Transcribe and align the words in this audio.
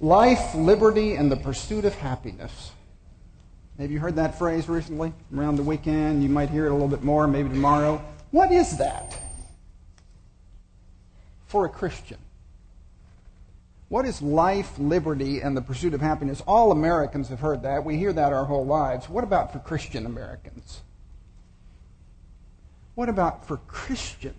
Life, 0.00 0.54
liberty, 0.54 1.14
and 1.14 1.32
the 1.32 1.36
pursuit 1.36 1.84
of 1.84 1.94
happiness. 1.94 2.72
Have 3.78 3.90
you 3.90 3.98
heard 3.98 4.16
that 4.16 4.38
phrase 4.38 4.68
recently? 4.68 5.12
Around 5.34 5.56
the 5.56 5.62
weekend, 5.62 6.22
you 6.22 6.28
might 6.28 6.50
hear 6.50 6.66
it 6.66 6.70
a 6.70 6.72
little 6.72 6.88
bit 6.88 7.02
more, 7.02 7.26
maybe 7.26 7.48
tomorrow. 7.48 8.02
What 8.30 8.52
is 8.52 8.76
that 8.78 9.18
for 11.46 11.64
a 11.64 11.68
Christian? 11.68 12.18
What 13.88 14.04
is 14.04 14.20
life, 14.20 14.78
liberty, 14.78 15.40
and 15.40 15.56
the 15.56 15.62
pursuit 15.62 15.94
of 15.94 16.00
happiness? 16.00 16.42
All 16.46 16.72
Americans 16.72 17.28
have 17.28 17.40
heard 17.40 17.62
that. 17.62 17.84
We 17.84 17.96
hear 17.96 18.12
that 18.12 18.32
our 18.32 18.44
whole 18.44 18.66
lives. 18.66 19.08
What 19.08 19.24
about 19.24 19.52
for 19.52 19.60
Christian 19.60 20.06
Americans? 20.06 20.82
What 22.96 23.08
about 23.08 23.46
for 23.46 23.58
Christian 23.68 24.34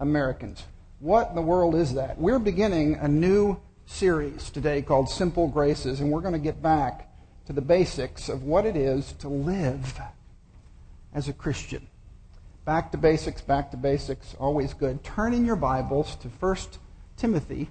Americans? 0.00 0.64
What 0.98 1.30
in 1.30 1.34
the 1.36 1.42
world 1.42 1.74
is 1.74 1.94
that? 1.94 2.18
We're 2.18 2.38
beginning 2.38 2.94
a 2.96 3.06
new 3.06 3.60
series 3.86 4.50
today 4.50 4.82
called 4.82 5.08
Simple 5.08 5.48
Graces, 5.48 6.00
and 6.00 6.10
we're 6.10 6.20
going 6.20 6.34
to 6.34 6.38
get 6.38 6.60
back 6.60 7.08
to 7.46 7.52
the 7.52 7.62
basics 7.62 8.28
of 8.28 8.42
what 8.42 8.66
it 8.66 8.76
is 8.76 9.12
to 9.20 9.28
live 9.28 9.98
as 11.14 11.28
a 11.28 11.32
Christian. 11.32 11.86
Back 12.64 12.90
to 12.92 12.98
basics, 12.98 13.40
back 13.40 13.70
to 13.70 13.76
basics, 13.76 14.34
always 14.40 14.74
good. 14.74 15.04
Turn 15.04 15.32
in 15.32 15.46
your 15.46 15.56
Bibles 15.56 16.16
to 16.16 16.28
1 16.28 16.56
Timothy 17.16 17.68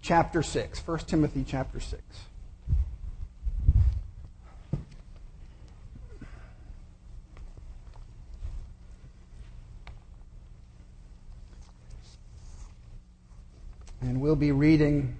chapter 0.00 0.42
6. 0.42 0.86
1 0.86 0.98
Timothy 1.00 1.44
chapter 1.46 1.78
6. 1.78 2.02
And 14.00 14.20
we'll 14.20 14.34
be 14.34 14.50
reading 14.50 15.16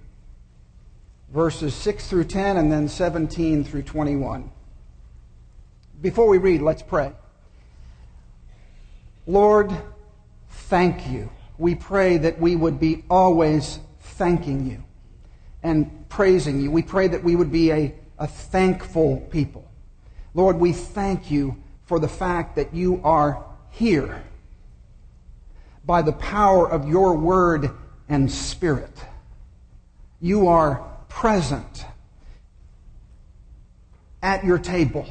verses 1.33 1.73
6 1.73 2.07
through 2.07 2.25
10 2.25 2.57
and 2.57 2.71
then 2.71 2.87
17 2.87 3.63
through 3.63 3.81
21. 3.81 4.51
Before 5.99 6.27
we 6.27 6.37
read, 6.37 6.61
let's 6.61 6.83
pray. 6.83 7.11
Lord, 9.25 9.71
thank 10.49 11.09
you. 11.09 11.29
We 11.57 11.73
pray 11.75 12.17
that 12.17 12.39
we 12.39 12.55
would 12.55 12.79
be 12.79 13.03
always 13.09 13.79
thanking 13.99 14.69
you 14.69 14.83
and 15.63 16.07
praising 16.09 16.61
you. 16.61 16.69
We 16.69 16.83
pray 16.83 17.07
that 17.07 17.23
we 17.23 17.35
would 17.35 17.51
be 17.51 17.71
a, 17.71 17.95
a 18.19 18.27
thankful 18.27 19.17
people. 19.31 19.67
Lord, 20.35 20.59
we 20.59 20.71
thank 20.71 21.31
you 21.31 21.57
for 21.85 21.99
the 21.99 22.07
fact 22.07 22.57
that 22.57 22.75
you 22.75 23.01
are 23.03 23.43
here 23.71 24.23
by 25.85 26.01
the 26.01 26.13
power 26.13 26.69
of 26.69 26.87
your 26.87 27.15
word 27.15 27.71
and 28.07 28.31
spirit. 28.31 29.03
You 30.21 30.47
are 30.47 30.92
present 31.13 31.85
at 34.21 34.43
your 34.43 34.57
table. 34.57 35.07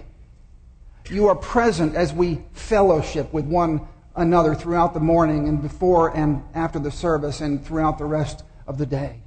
You 1.09 1.29
are 1.29 1.35
present 1.35 1.95
as 1.95 2.13
we 2.13 2.43
fellowship 2.53 3.33
with 3.33 3.45
one 3.45 3.87
another 4.17 4.55
throughout 4.55 4.95
the 4.95 5.01
morning 5.01 5.49
and 5.49 5.63
before 5.63 6.15
and 6.15 6.43
after 6.55 6.79
the 6.79 6.91
service 6.91 7.41
and 7.41 7.65
throughout 7.65 7.99
the 7.99 8.05
rest 8.05 8.43
of 8.67 8.79
the 8.79 8.85
day. 8.85 9.23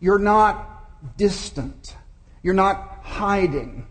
You're 0.00 0.18
not 0.18 1.16
distant. 1.16 1.96
You're 2.42 2.54
not 2.54 3.00
hiding. 3.02 3.86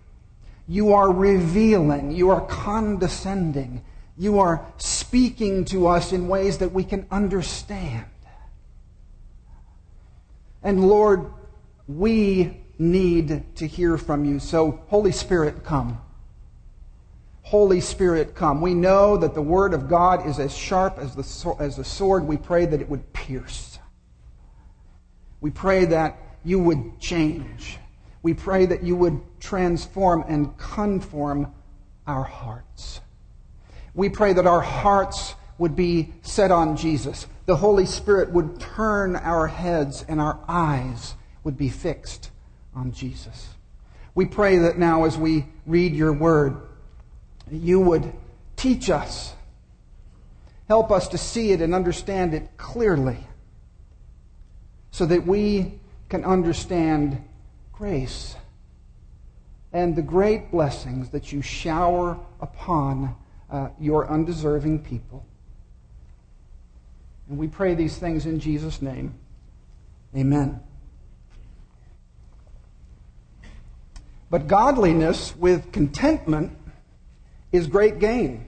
You 0.68 0.94
are 0.94 1.12
revealing. 1.12 2.12
You 2.12 2.30
are 2.30 2.42
condescending. 2.42 3.84
You 4.18 4.40
are 4.40 4.66
speaking 4.78 5.66
to 5.66 5.88
us 5.88 6.14
in 6.14 6.28
ways 6.28 6.60
that 6.60 6.72
we 6.72 6.84
can 6.84 7.08
understand. 7.12 8.06
And 10.64 10.88
Lord, 10.88 11.26
we 11.88 12.62
need 12.78 13.56
to 13.56 13.68
hear 13.68 13.98
from 13.98 14.26
you. 14.26 14.40
So, 14.40 14.84
Holy 14.88 15.12
Spirit, 15.12 15.64
come. 15.64 16.02
Holy 17.44 17.82
Spirit, 17.82 18.36
come. 18.36 18.62
We 18.62 18.74
know 18.74 19.18
that 19.18 19.34
the 19.34 19.42
Word 19.42 19.74
of 19.74 19.88
God 19.90 20.26
is 20.26 20.40
as 20.40 20.56
sharp 20.56 20.98
as 20.98 21.16
the, 21.16 21.56
as 21.60 21.78
the 21.78 21.84
sword. 21.84 22.26
We 22.26 22.38
pray 22.38 22.66
that 22.66 22.82
it 22.82 22.90
would 22.90 23.14
pierce. 23.14 23.78
We 25.42 25.52
pray 25.52 25.86
that 25.86 26.18
you 26.44 26.60
would 26.60 27.00
change. 27.00 27.78
We 28.24 28.34
pray 28.34 28.68
that 28.68 28.84
you 28.84 28.96
would 28.96 29.22
transform 29.40 30.24
and 30.28 30.58
conform 30.58 31.54
our 32.08 32.24
hearts. 32.24 33.02
We 33.94 34.10
pray 34.10 34.34
that 34.34 34.48
our 34.48 34.62
hearts 34.62 35.36
would 35.58 35.76
be 35.76 36.14
set 36.22 36.52
on 36.52 36.78
Jesus. 36.78 37.28
The 37.46 37.58
Holy 37.58 37.86
Spirit 37.86 38.32
would 38.32 38.60
turn 38.60 39.16
our 39.16 39.48
heads 39.48 40.06
and 40.08 40.22
our 40.22 40.40
eyes 40.48 41.16
would 41.44 41.58
be 41.58 41.70
fixed 41.70 42.32
on 42.76 42.92
Jesus. 42.92 43.50
We 44.14 44.26
pray 44.26 44.58
that 44.58 44.78
now, 44.78 45.06
as 45.06 45.18
we 45.18 45.46
read 45.66 45.94
your 45.96 46.14
word, 46.14 46.58
you 47.50 47.80
would 47.80 48.14
teach 48.56 48.90
us, 48.90 49.34
help 50.68 50.92
us 50.92 51.08
to 51.10 51.18
see 51.18 51.52
it 51.52 51.62
and 51.62 51.74
understand 51.74 52.34
it 52.34 52.50
clearly 52.58 53.18
so 54.92 55.06
that 55.06 55.26
we 55.26 55.80
can 56.10 56.26
understand 56.26 57.24
grace 57.72 58.36
and 59.74 59.96
the 59.96 60.02
great 60.02 60.52
blessings 60.52 61.10
that 61.10 61.32
you 61.32 61.42
shower 61.42 62.20
upon 62.42 63.16
uh, 63.50 63.70
your 63.80 64.08
undeserving 64.10 64.80
people. 64.80 65.26
And 67.30 67.38
we 67.38 67.48
pray 67.48 67.74
these 67.74 67.98
things 67.98 68.26
in 68.26 68.40
Jesus' 68.40 68.82
name. 68.82 69.16
Amen. 70.16 70.60
But 74.32 74.48
godliness 74.48 75.36
with 75.36 75.74
contentment 75.74 76.58
is 77.52 77.68
great 77.68 78.00
gain. 78.00 78.48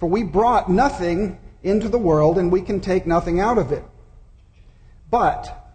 For 0.00 0.08
we 0.08 0.24
brought 0.24 0.68
nothing 0.68 1.38
into 1.62 1.88
the 1.88 1.98
world, 1.98 2.36
and 2.36 2.50
we 2.50 2.60
can 2.60 2.80
take 2.80 3.06
nothing 3.06 3.38
out 3.38 3.56
of 3.56 3.70
it. 3.70 3.84
But 5.10 5.72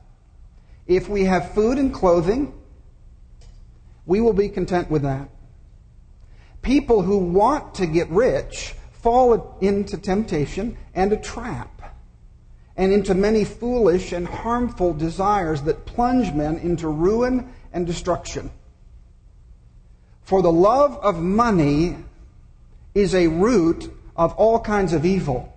if 0.86 1.08
we 1.08 1.24
have 1.24 1.54
food 1.54 1.78
and 1.78 1.94
clothing, 1.94 2.54
we 4.06 4.20
will 4.20 4.34
be 4.34 4.50
content 4.50 4.92
with 4.92 5.04
that. 5.04 5.30
People 6.62 7.02
who 7.02 7.20
want 7.20 7.76
to 7.76 7.86
get 7.86 8.10
rich 8.10 8.76
fall 8.92 9.58
into 9.62 9.98
temptation 9.98 10.78
and 10.94 11.14
a 11.14 11.18
trap, 11.18 11.96
and 12.76 12.92
into 12.92 13.14
many 13.14 13.46
foolish 13.46 14.12
and 14.12 14.28
harmful 14.28 14.94
desires 14.94 15.62
that 15.62 15.86
plunge 15.86 16.34
men 16.34 16.58
into 16.58 16.90
ruin 16.90 17.48
and 17.74 17.86
destruction. 17.86 18.52
For 20.24 20.42
the 20.42 20.52
love 20.52 20.98
of 20.98 21.20
money 21.20 21.98
is 22.94 23.16
a 23.16 23.28
root 23.28 23.92
of 24.16 24.34
all 24.34 24.60
kinds 24.60 24.94
of 24.94 25.06
evil. 25.06 25.54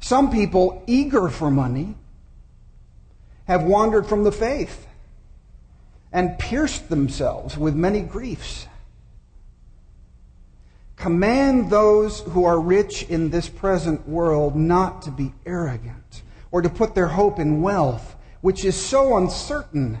Some 0.00 0.30
people, 0.30 0.82
eager 0.86 1.28
for 1.28 1.50
money, 1.50 1.94
have 3.46 3.62
wandered 3.62 4.06
from 4.06 4.24
the 4.24 4.32
faith 4.32 4.86
and 6.12 6.38
pierced 6.38 6.88
themselves 6.88 7.56
with 7.56 7.74
many 7.74 8.00
griefs. 8.00 8.66
Command 10.96 11.70
those 11.70 12.20
who 12.20 12.44
are 12.44 12.60
rich 12.60 13.04
in 13.04 13.30
this 13.30 13.48
present 13.48 14.08
world 14.08 14.54
not 14.54 15.02
to 15.02 15.10
be 15.10 15.32
arrogant 15.46 16.22
or 16.50 16.62
to 16.62 16.68
put 16.68 16.94
their 16.94 17.08
hope 17.08 17.38
in 17.38 17.62
wealth, 17.62 18.14
which 18.40 18.64
is 18.64 18.76
so 18.76 19.16
uncertain, 19.16 20.00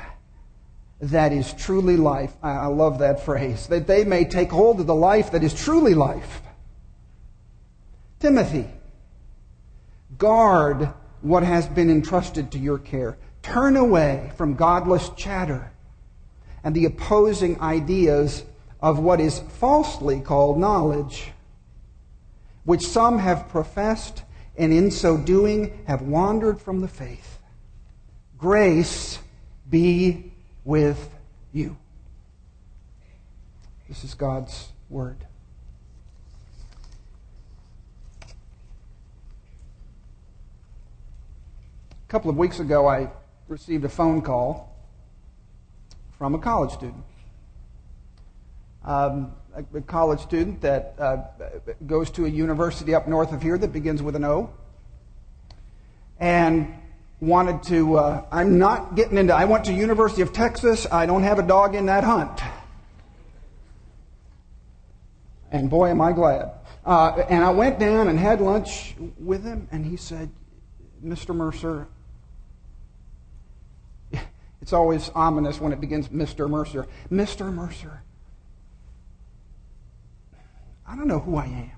that 1.01 1.33
is 1.33 1.51
truly 1.53 1.97
life. 1.97 2.31
I 2.43 2.67
love 2.67 2.99
that 2.99 3.25
phrase. 3.25 3.67
That 3.67 3.87
they 3.87 4.03
may 4.03 4.23
take 4.23 4.51
hold 4.51 4.79
of 4.79 4.87
the 4.87 4.95
life 4.95 5.31
that 5.31 5.43
is 5.43 5.53
truly 5.53 5.95
life. 5.95 6.41
Timothy, 8.19 8.67
guard 10.17 10.93
what 11.21 11.41
has 11.41 11.67
been 11.67 11.89
entrusted 11.89 12.51
to 12.51 12.59
your 12.59 12.77
care. 12.77 13.17
Turn 13.41 13.75
away 13.75 14.31
from 14.37 14.53
godless 14.53 15.09
chatter 15.17 15.71
and 16.63 16.75
the 16.75 16.85
opposing 16.85 17.59
ideas 17.59 18.43
of 18.79 18.99
what 18.99 19.19
is 19.19 19.39
falsely 19.39 20.19
called 20.19 20.59
knowledge, 20.59 21.31
which 22.63 22.85
some 22.85 23.17
have 23.17 23.49
professed 23.49 24.23
and 24.55 24.71
in 24.71 24.91
so 24.91 25.17
doing 25.17 25.83
have 25.87 26.03
wandered 26.03 26.61
from 26.61 26.81
the 26.81 26.87
faith. 26.87 27.39
Grace 28.37 29.17
be 29.67 30.30
with 30.63 31.09
you. 31.53 31.77
This 33.87 34.03
is 34.03 34.13
God's 34.13 34.69
word. 34.89 35.17
A 38.23 38.35
couple 42.07 42.29
of 42.29 42.37
weeks 42.37 42.59
ago, 42.59 42.87
I 42.87 43.09
received 43.47 43.83
a 43.85 43.89
phone 43.89 44.21
call 44.21 44.75
from 46.17 46.35
a 46.35 46.39
college 46.39 46.71
student. 46.71 47.03
Um, 48.83 49.33
a, 49.55 49.77
a, 49.77 49.81
college 49.81 50.21
student 50.21 50.61
that 50.61 50.95
uh, 50.97 51.23
goes 51.85 52.09
to 52.11 52.25
a 52.25 52.29
university 52.29 52.95
up 52.95 53.07
north 53.07 53.31
of 53.31 53.41
here 53.41 53.57
that 53.57 53.71
begins 53.71 54.01
with 54.01 54.15
an 54.15 54.23
O. 54.23 54.49
And 56.19 56.73
wanted 57.21 57.61
to, 57.63 57.97
uh, 57.97 58.25
I'm 58.31 58.57
not 58.57 58.95
getting 58.95 59.17
into, 59.17 59.33
I 59.33 59.45
went 59.45 59.65
to 59.65 59.73
University 59.73 60.23
of 60.23 60.33
Texas. 60.33 60.87
I 60.91 61.05
don't 61.05 61.23
have 61.23 61.39
a 61.39 61.43
dog 61.43 61.75
in 61.75 61.85
that 61.85 62.03
hunt. 62.03 62.41
And 65.51 65.69
boy, 65.69 65.89
am 65.89 66.01
I 66.01 66.11
glad. 66.13 66.51
Uh, 66.83 67.23
and 67.29 67.43
I 67.43 67.51
went 67.51 67.77
down 67.77 68.07
and 68.07 68.17
had 68.17 68.41
lunch 68.41 68.95
with 69.19 69.43
him, 69.43 69.67
and 69.71 69.85
he 69.85 69.97
said, 69.97 70.31
Mr. 71.05 71.35
Mercer, 71.35 71.87
it's 74.61 74.73
always 74.73 75.09
ominous 75.13 75.61
when 75.61 75.73
it 75.73 75.79
begins, 75.79 76.09
Mr. 76.09 76.49
Mercer. 76.49 76.87
Mr. 77.11 77.53
Mercer, 77.53 78.01
I 80.87 80.95
don't 80.95 81.07
know 81.07 81.19
who 81.19 81.35
I 81.35 81.45
am. 81.45 81.71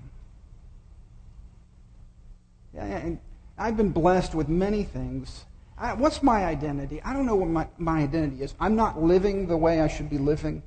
And 2.76 3.20
I've 3.56 3.76
been 3.76 3.90
blessed 3.90 4.34
with 4.34 4.48
many 4.48 4.82
things. 4.82 5.44
I, 5.78 5.94
what's 5.94 6.22
my 6.22 6.44
identity? 6.44 7.00
I 7.02 7.12
don't 7.12 7.26
know 7.26 7.36
what 7.36 7.48
my, 7.48 7.68
my 7.78 8.00
identity 8.00 8.42
is. 8.42 8.54
I'm 8.60 8.76
not 8.76 9.02
living 9.02 9.46
the 9.46 9.56
way 9.56 9.80
I 9.80 9.88
should 9.88 10.10
be 10.10 10.18
living. 10.18 10.62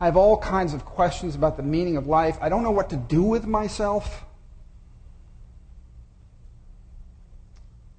I 0.00 0.06
have 0.06 0.16
all 0.16 0.38
kinds 0.38 0.72
of 0.72 0.84
questions 0.84 1.34
about 1.34 1.56
the 1.56 1.62
meaning 1.62 1.96
of 1.96 2.06
life. 2.06 2.38
I 2.40 2.48
don't 2.48 2.62
know 2.62 2.70
what 2.70 2.88
to 2.90 2.96
do 2.96 3.22
with 3.22 3.46
myself. 3.46 4.24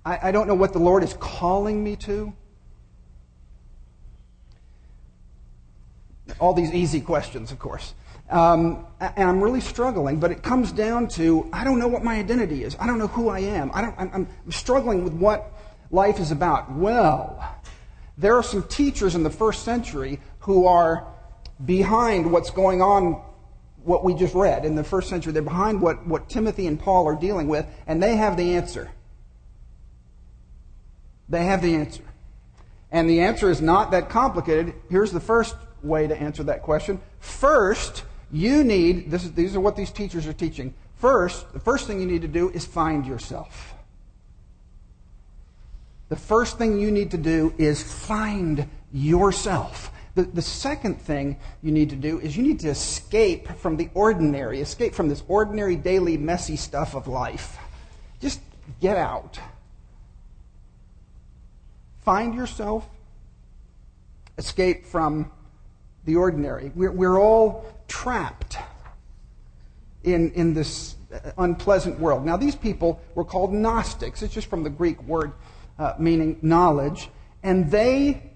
I, 0.03 0.29
I 0.29 0.31
don't 0.31 0.47
know 0.47 0.55
what 0.55 0.73
the 0.73 0.79
Lord 0.79 1.03
is 1.03 1.13
calling 1.13 1.83
me 1.83 1.95
to. 1.97 2.33
All 6.39 6.53
these 6.53 6.73
easy 6.73 7.01
questions, 7.01 7.51
of 7.51 7.59
course. 7.59 7.93
Um, 8.31 8.87
and 9.01 9.27
I'm 9.29 9.41
really 9.41 9.59
struggling, 9.59 10.19
but 10.19 10.31
it 10.31 10.41
comes 10.41 10.71
down 10.71 11.09
to 11.09 11.49
I 11.51 11.63
don't 11.63 11.79
know 11.79 11.89
what 11.89 12.03
my 12.03 12.15
identity 12.15 12.63
is. 12.63 12.77
I 12.79 12.87
don't 12.87 12.97
know 12.97 13.07
who 13.07 13.29
I 13.29 13.39
am. 13.39 13.71
I 13.73 13.81
don't, 13.81 13.95
I'm, 13.97 14.27
I'm 14.45 14.51
struggling 14.51 15.03
with 15.03 15.13
what 15.13 15.51
life 15.91 16.19
is 16.19 16.31
about. 16.31 16.71
Well, 16.71 17.43
there 18.17 18.35
are 18.35 18.43
some 18.43 18.63
teachers 18.63 19.15
in 19.15 19.23
the 19.23 19.29
first 19.29 19.63
century 19.63 20.19
who 20.39 20.65
are 20.65 21.07
behind 21.65 22.31
what's 22.31 22.51
going 22.51 22.81
on, 22.81 23.21
what 23.83 24.03
we 24.03 24.13
just 24.13 24.33
read 24.33 24.63
in 24.63 24.75
the 24.75 24.83
first 24.83 25.09
century. 25.09 25.33
They're 25.33 25.41
behind 25.41 25.81
what, 25.81 26.07
what 26.07 26.29
Timothy 26.29 26.67
and 26.67 26.79
Paul 26.79 27.07
are 27.07 27.15
dealing 27.15 27.47
with, 27.47 27.65
and 27.85 28.01
they 28.01 28.15
have 28.15 28.37
the 28.37 28.55
answer. 28.55 28.91
They 31.27 31.43
have 31.45 31.61
the 31.61 31.75
answer. 31.75 32.03
And 32.91 33.09
the 33.09 33.21
answer 33.21 33.49
is 33.49 33.61
not 33.61 33.91
that 33.91 34.09
complicated. 34.09 34.73
Here's 34.89 35.11
the 35.11 35.19
first 35.19 35.55
way 35.81 36.07
to 36.07 36.15
answer 36.15 36.43
that 36.43 36.61
question. 36.61 37.01
First, 37.19 38.03
you 38.31 38.63
need, 38.63 39.11
this 39.11 39.23
is, 39.23 39.31
these 39.33 39.55
are 39.55 39.59
what 39.59 39.75
these 39.75 39.91
teachers 39.91 40.27
are 40.27 40.33
teaching. 40.33 40.73
First, 40.95 41.51
the 41.53 41.59
first 41.59 41.87
thing 41.87 41.99
you 41.99 42.05
need 42.05 42.21
to 42.21 42.27
do 42.27 42.49
is 42.49 42.65
find 42.65 43.05
yourself. 43.05 43.73
The 46.09 46.15
first 46.15 46.57
thing 46.57 46.79
you 46.79 46.91
need 46.91 47.11
to 47.11 47.17
do 47.17 47.53
is 47.57 47.81
find 47.81 48.67
yourself. 48.93 49.91
The, 50.15 50.23
the 50.23 50.41
second 50.41 51.01
thing 51.01 51.37
you 51.63 51.71
need 51.71 51.89
to 51.91 51.95
do 51.95 52.19
is 52.19 52.35
you 52.35 52.43
need 52.43 52.59
to 52.61 52.69
escape 52.69 53.47
from 53.57 53.77
the 53.77 53.89
ordinary, 53.93 54.59
escape 54.59 54.93
from 54.93 55.07
this 55.07 55.23
ordinary, 55.27 55.77
daily, 55.77 56.17
messy 56.17 56.57
stuff 56.57 56.95
of 56.95 57.07
life. 57.07 57.57
Just 58.19 58.41
get 58.81 58.97
out. 58.97 59.39
Find 62.01 62.35
yourself, 62.35 62.87
escape 64.37 64.85
from 64.85 65.31
the 66.05 66.15
ordinary. 66.15 66.71
We're, 66.75 66.91
we're 66.91 67.19
all 67.19 67.65
trapped 67.87 68.57
in, 70.03 70.31
in 70.31 70.53
this 70.53 70.95
unpleasant 71.37 71.99
world. 71.99 72.25
Now, 72.25 72.37
these 72.37 72.55
people 72.55 73.01
were 73.15 73.25
called 73.25 73.53
Gnostics. 73.53 74.21
It's 74.21 74.33
just 74.33 74.49
from 74.49 74.63
the 74.63 74.69
Greek 74.69 75.01
word 75.03 75.33
uh, 75.77 75.93
meaning 75.99 76.37
knowledge. 76.41 77.09
And 77.43 77.69
they 77.69 78.31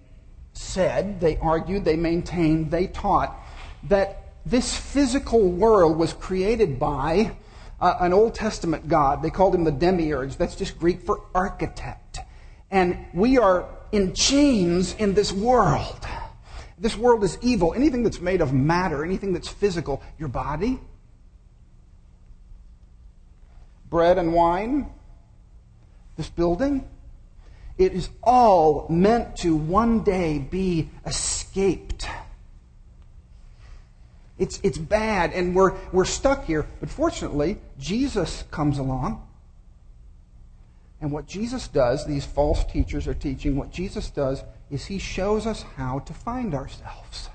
said, 0.53 1.19
they 1.19 1.37
argued, 1.37 1.85
they 1.85 1.95
maintained, 1.95 2.71
they 2.71 2.87
taught 2.87 3.37
that 3.83 4.33
this 4.45 4.77
physical 4.77 5.49
world 5.49 5.97
was 5.97 6.13
created 6.13 6.79
by 6.79 7.35
uh, 7.79 7.95
an 7.99 8.13
Old 8.13 8.35
Testament 8.35 8.87
God. 8.87 9.21
They 9.21 9.29
called 9.29 9.55
him 9.55 9.63
the 9.63 9.71
demiurge. 9.71 10.37
That's 10.37 10.55
just 10.55 10.79
Greek 10.79 11.01
for 11.01 11.21
architect. 11.33 12.19
And 12.71 13.05
we 13.13 13.37
are 13.37 13.65
in 13.91 14.13
chains 14.13 14.95
in 14.95 15.13
this 15.13 15.31
world. 15.31 16.07
This 16.77 16.97
world 16.97 17.23
is 17.23 17.37
evil. 17.41 17.73
Anything 17.73 18.03
that's 18.03 18.19
made 18.19 18.41
of 18.41 18.53
matter, 18.53 19.03
anything 19.03 19.33
that's 19.33 19.47
physical, 19.47 20.03
your 20.19 20.27
body, 20.27 20.79
bread 23.89 24.17
and 24.17 24.33
wine, 24.33 24.89
this 26.17 26.29
building, 26.29 26.87
it 27.77 27.93
is 27.93 28.09
all 28.23 28.87
meant 28.89 29.37
to 29.37 29.55
one 29.55 30.03
day 30.03 30.39
be 30.39 30.89
escaped. 31.05 32.07
It's, 34.37 34.59
it's 34.63 34.77
bad, 34.77 35.31
and 35.31 35.55
we're, 35.55 35.73
we're 35.93 36.05
stuck 36.05 36.45
here. 36.45 36.67
But 36.81 36.89
fortunately, 36.89 37.57
Jesus 37.79 38.43
comes 38.51 38.79
along. 38.79 39.25
And 40.99 41.11
what 41.11 41.25
Jesus 41.25 41.67
does, 41.67 42.05
these 42.05 42.25
false 42.25 42.65
teachers 42.65 43.07
are 43.07 43.13
teaching, 43.13 43.55
what 43.55 43.71
Jesus 43.71 44.09
does 44.09 44.43
is 44.75 44.85
he 44.85 44.99
shows 44.99 45.47
us 45.47 45.63
how 45.77 45.99
to 45.99 46.13
find 46.13 46.53
ourselves. 46.53 47.29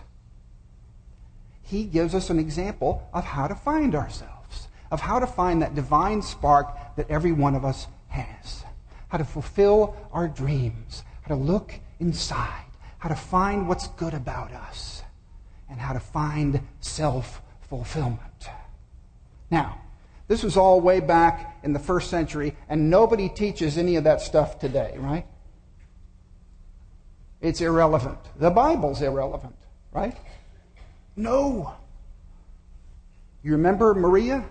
He 1.62 1.84
gives 1.84 2.14
us 2.14 2.28
an 2.28 2.38
example 2.38 3.08
of 3.14 3.24
how 3.24 3.48
to 3.48 3.54
find 3.54 3.94
ourselves, 3.94 4.68
of 4.90 5.00
how 5.00 5.18
to 5.18 5.26
find 5.26 5.62
that 5.62 5.74
divine 5.74 6.20
spark 6.20 6.96
that 6.96 7.10
every 7.10 7.32
one 7.32 7.54
of 7.54 7.64
us 7.64 7.86
has, 8.08 8.64
how 9.08 9.18
to 9.18 9.24
fulfill 9.24 9.96
our 10.12 10.28
dreams, 10.28 11.02
how 11.22 11.34
to 11.34 11.40
look 11.40 11.72
inside, 11.98 12.66
how 12.98 13.08
to 13.08 13.16
find 13.16 13.66
what's 13.66 13.88
good 13.88 14.12
about 14.12 14.52
us, 14.52 15.02
and 15.70 15.80
how 15.80 15.94
to 15.94 16.00
find 16.00 16.60
self 16.80 17.40
fulfillment. 17.62 18.50
Now, 19.50 19.80
this 20.28 20.42
was 20.42 20.58
all 20.58 20.80
way 20.80 21.00
back 21.00 21.58
in 21.62 21.72
the 21.72 21.78
first 21.78 22.10
century, 22.10 22.54
and 22.68 22.90
nobody 22.90 23.30
teaches 23.30 23.78
any 23.78 23.96
of 23.96 24.04
that 24.04 24.20
stuff 24.20 24.58
today, 24.58 24.94
right? 24.98 25.26
It's 27.40 27.60
irrelevant. 27.60 28.18
The 28.36 28.50
Bible's 28.50 29.00
irrelevant, 29.00 29.56
right? 29.92 30.16
No. 31.16 31.74
You 33.42 33.52
remember 33.52 33.94
Maria 33.94 34.44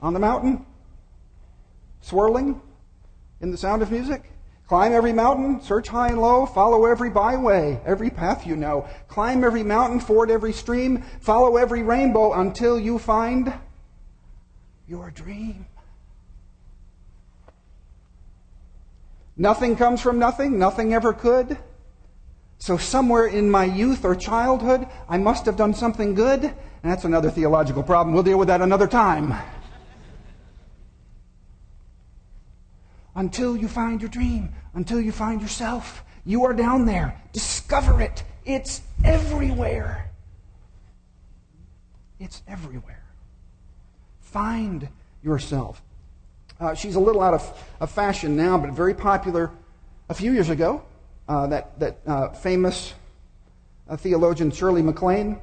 on 0.00 0.12
the 0.12 0.20
mountain? 0.20 0.66
Swirling 2.02 2.60
in 3.40 3.50
the 3.50 3.56
sound 3.56 3.82
of 3.82 3.90
music? 3.90 4.30
Climb 4.68 4.92
every 4.92 5.12
mountain, 5.12 5.62
search 5.62 5.88
high 5.88 6.08
and 6.08 6.20
low, 6.20 6.44
follow 6.44 6.86
every 6.86 7.08
byway, 7.08 7.80
every 7.86 8.10
path 8.10 8.46
you 8.46 8.56
know. 8.56 8.88
Climb 9.06 9.44
every 9.44 9.62
mountain, 9.62 10.00
ford 10.00 10.28
every 10.28 10.52
stream, 10.52 11.02
follow 11.20 11.56
every 11.56 11.84
rainbow 11.84 12.32
until 12.32 12.78
you 12.78 12.98
find 12.98 13.52
your 14.88 15.10
dream. 15.12 15.66
Nothing 19.36 19.76
comes 19.76 20.00
from 20.00 20.18
nothing, 20.18 20.58
nothing 20.58 20.94
ever 20.94 21.12
could. 21.12 21.58
So, 22.58 22.78
somewhere 22.78 23.26
in 23.26 23.50
my 23.50 23.64
youth 23.64 24.04
or 24.04 24.14
childhood, 24.14 24.86
I 25.08 25.18
must 25.18 25.44
have 25.44 25.56
done 25.56 25.74
something 25.74 26.14
good, 26.14 26.42
and 26.42 26.54
that's 26.82 27.04
another 27.04 27.30
theological 27.30 27.82
problem. 27.82 28.14
We'll 28.14 28.22
deal 28.22 28.38
with 28.38 28.48
that 28.48 28.62
another 28.62 28.86
time. 28.86 29.34
Until 33.14 33.56
you 33.56 33.68
find 33.68 34.00
your 34.00 34.10
dream, 34.10 34.54
until 34.74 35.00
you 35.00 35.12
find 35.12 35.42
yourself, 35.42 36.02
you 36.24 36.44
are 36.44 36.54
down 36.54 36.86
there. 36.86 37.20
Discover 37.32 38.00
it. 38.00 38.24
It's 38.44 38.80
everywhere. 39.04 40.10
It's 42.18 42.42
everywhere. 42.48 43.04
Find 44.20 44.88
yourself. 45.22 45.82
Uh, 46.58 46.74
she's 46.74 46.94
a 46.94 47.00
little 47.00 47.22
out 47.22 47.34
of, 47.34 47.66
of, 47.80 47.90
fashion 47.90 48.36
now, 48.36 48.56
but 48.56 48.70
very 48.70 48.94
popular 48.94 49.50
a 50.08 50.14
few 50.14 50.32
years 50.32 50.48
ago. 50.48 50.82
Uh, 51.28 51.46
that 51.48 51.78
that 51.80 51.98
uh, 52.06 52.28
famous 52.30 52.94
uh, 53.88 53.96
theologian 53.96 54.50
Shirley 54.50 54.82
MacLaine. 54.82 55.38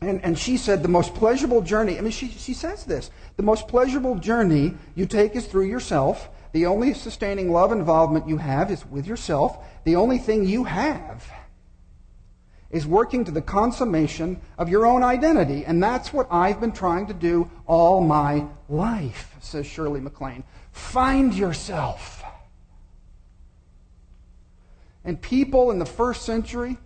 And, 0.00 0.24
and 0.24 0.36
she 0.36 0.56
said 0.56 0.82
the 0.82 0.88
most 0.88 1.14
pleasurable 1.14 1.62
journey, 1.62 1.96
I 1.96 2.00
mean, 2.00 2.10
she, 2.10 2.28
she 2.28 2.54
says 2.54 2.84
this 2.84 3.10
the 3.36 3.42
most 3.42 3.68
pleasurable 3.68 4.16
journey 4.16 4.74
you 4.94 5.06
take 5.06 5.36
is 5.36 5.46
through 5.46 5.66
yourself. 5.66 6.28
The 6.52 6.66
only 6.66 6.92
sustaining 6.92 7.50
love 7.50 7.72
involvement 7.72 8.28
you 8.28 8.36
have 8.38 8.70
is 8.70 8.84
with 8.86 9.06
yourself. 9.06 9.64
The 9.84 9.96
only 9.96 10.18
thing 10.18 10.44
you 10.44 10.64
have 10.64 11.30
is 12.72 12.86
working 12.86 13.24
to 13.24 13.30
the 13.30 13.42
consummation 13.42 14.40
of 14.58 14.68
your 14.68 14.86
own 14.86 15.02
identity. 15.02 15.64
And 15.64 15.82
that's 15.82 16.12
what 16.12 16.26
I've 16.30 16.58
been 16.58 16.72
trying 16.72 17.06
to 17.06 17.14
do 17.14 17.48
all 17.66 18.00
my 18.00 18.46
life, 18.68 19.36
says 19.40 19.66
Shirley 19.66 20.00
MacLaine. 20.00 20.42
Find 20.72 21.34
yourself. 21.34 22.24
And 25.04 25.20
people 25.20 25.70
in 25.70 25.78
the 25.78 25.86
first 25.86 26.22
century 26.22 26.78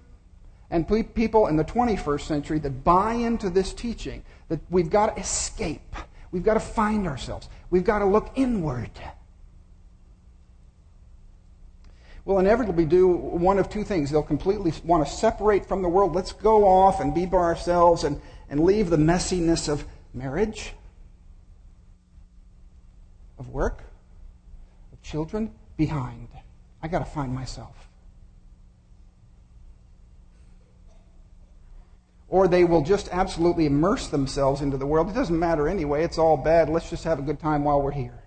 and 0.71 0.87
people 1.15 1.47
in 1.47 1.57
the 1.57 1.65
21st 1.65 2.23
century 2.23 2.59
that 2.59 2.83
buy 2.83 3.13
into 3.13 3.49
this 3.49 3.73
teaching 3.73 4.25
that 4.49 4.61
we've 4.69 4.91
got 4.91 5.15
to 5.15 5.21
escape, 5.21 5.95
we've 6.33 6.43
got 6.43 6.55
to 6.55 6.61
find 6.61 7.07
ourselves, 7.07 7.49
we've 7.71 7.85
got 7.85 8.01
to 8.01 8.07
look 8.07 8.33
inward 8.35 8.91
will 12.27 12.41
inevitably 12.41 12.85
do 12.85 13.07
one 13.07 13.59
of 13.59 13.71
two 13.71 13.85
things. 13.85 14.11
They'll 14.11 14.23
completely 14.23 14.73
want 14.85 15.07
to 15.07 15.11
separate 15.11 15.65
from 15.65 15.81
the 15.81 15.89
world. 15.89 16.15
Let's 16.15 16.33
go 16.33 16.67
off 16.67 17.01
and 17.01 17.15
be 17.15 17.25
by 17.25 17.39
ourselves 17.39 18.03
and, 18.05 18.21
and 18.51 18.65
leave 18.65 18.91
the 18.91 18.97
messiness 18.97 19.69
of 19.69 19.85
marriage, 20.13 20.73
of 23.39 23.49
work, 23.49 23.85
of 24.93 25.01
children 25.03 25.53
behind. 25.77 26.29
I 26.83 26.89
got 26.89 26.99
to 26.99 27.05
find 27.05 27.33
myself. 27.33 27.89
Or 32.29 32.49
they 32.49 32.65
will 32.65 32.83
just 32.83 33.09
absolutely 33.13 33.67
immerse 33.67 34.09
themselves 34.09 34.63
into 34.63 34.77
the 34.77 34.87
world. 34.87 35.09
It 35.09 35.15
doesn't 35.15 35.39
matter 35.39 35.69
anyway. 35.69 36.03
It's 36.03 36.19
all 36.19 36.37
bad. 36.37 36.69
Let's 36.69 36.91
just 36.91 37.05
have 37.05 37.21
a 37.21 37.23
good 37.23 37.39
time 37.39 37.63
while 37.63 37.81
we're 37.81 37.93
here. 37.93 38.26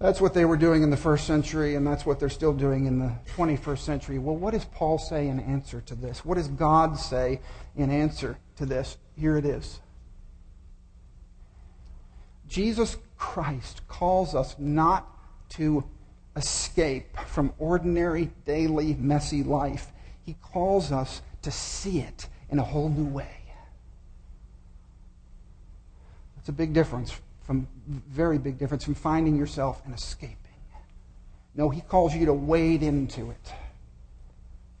That's 0.00 0.18
what 0.18 0.32
they 0.32 0.46
were 0.46 0.56
doing 0.56 0.82
in 0.82 0.88
the 0.88 0.96
first 0.96 1.26
century, 1.26 1.74
and 1.74 1.86
that's 1.86 2.06
what 2.06 2.18
they're 2.18 2.30
still 2.30 2.54
doing 2.54 2.86
in 2.86 2.98
the 2.98 3.12
21st 3.36 3.78
century. 3.78 4.18
Well, 4.18 4.34
what 4.34 4.54
does 4.54 4.64
Paul 4.64 4.98
say 4.98 5.28
in 5.28 5.38
answer 5.38 5.82
to 5.82 5.94
this? 5.94 6.24
What 6.24 6.36
does 6.36 6.48
God 6.48 6.98
say 6.98 7.40
in 7.76 7.90
answer 7.90 8.38
to 8.56 8.64
this? 8.64 8.96
Here 9.14 9.36
it 9.36 9.44
is. 9.44 9.80
Jesus 12.48 12.96
Christ 13.18 13.86
calls 13.88 14.34
us 14.34 14.56
not 14.58 15.06
to 15.50 15.84
escape 16.34 17.18
from 17.26 17.52
ordinary, 17.58 18.30
daily, 18.46 18.94
messy 18.94 19.42
life. 19.42 19.92
He 20.24 20.34
calls 20.40 20.92
us 20.92 21.20
to 21.42 21.50
see 21.50 22.00
it 22.00 22.26
in 22.48 22.58
a 22.58 22.64
whole 22.64 22.88
new 22.88 23.04
way. 23.04 23.36
That's 26.36 26.48
a 26.48 26.52
big 26.52 26.72
difference 26.72 27.12
from 27.50 27.66
very 27.88 28.38
big 28.38 28.58
difference 28.58 28.84
from 28.84 28.94
finding 28.94 29.34
yourself 29.34 29.82
and 29.84 29.92
escaping. 29.92 30.36
No, 31.56 31.68
he 31.68 31.80
calls 31.80 32.14
you 32.14 32.26
to 32.26 32.32
wade 32.32 32.84
into 32.84 33.32
it 33.32 33.52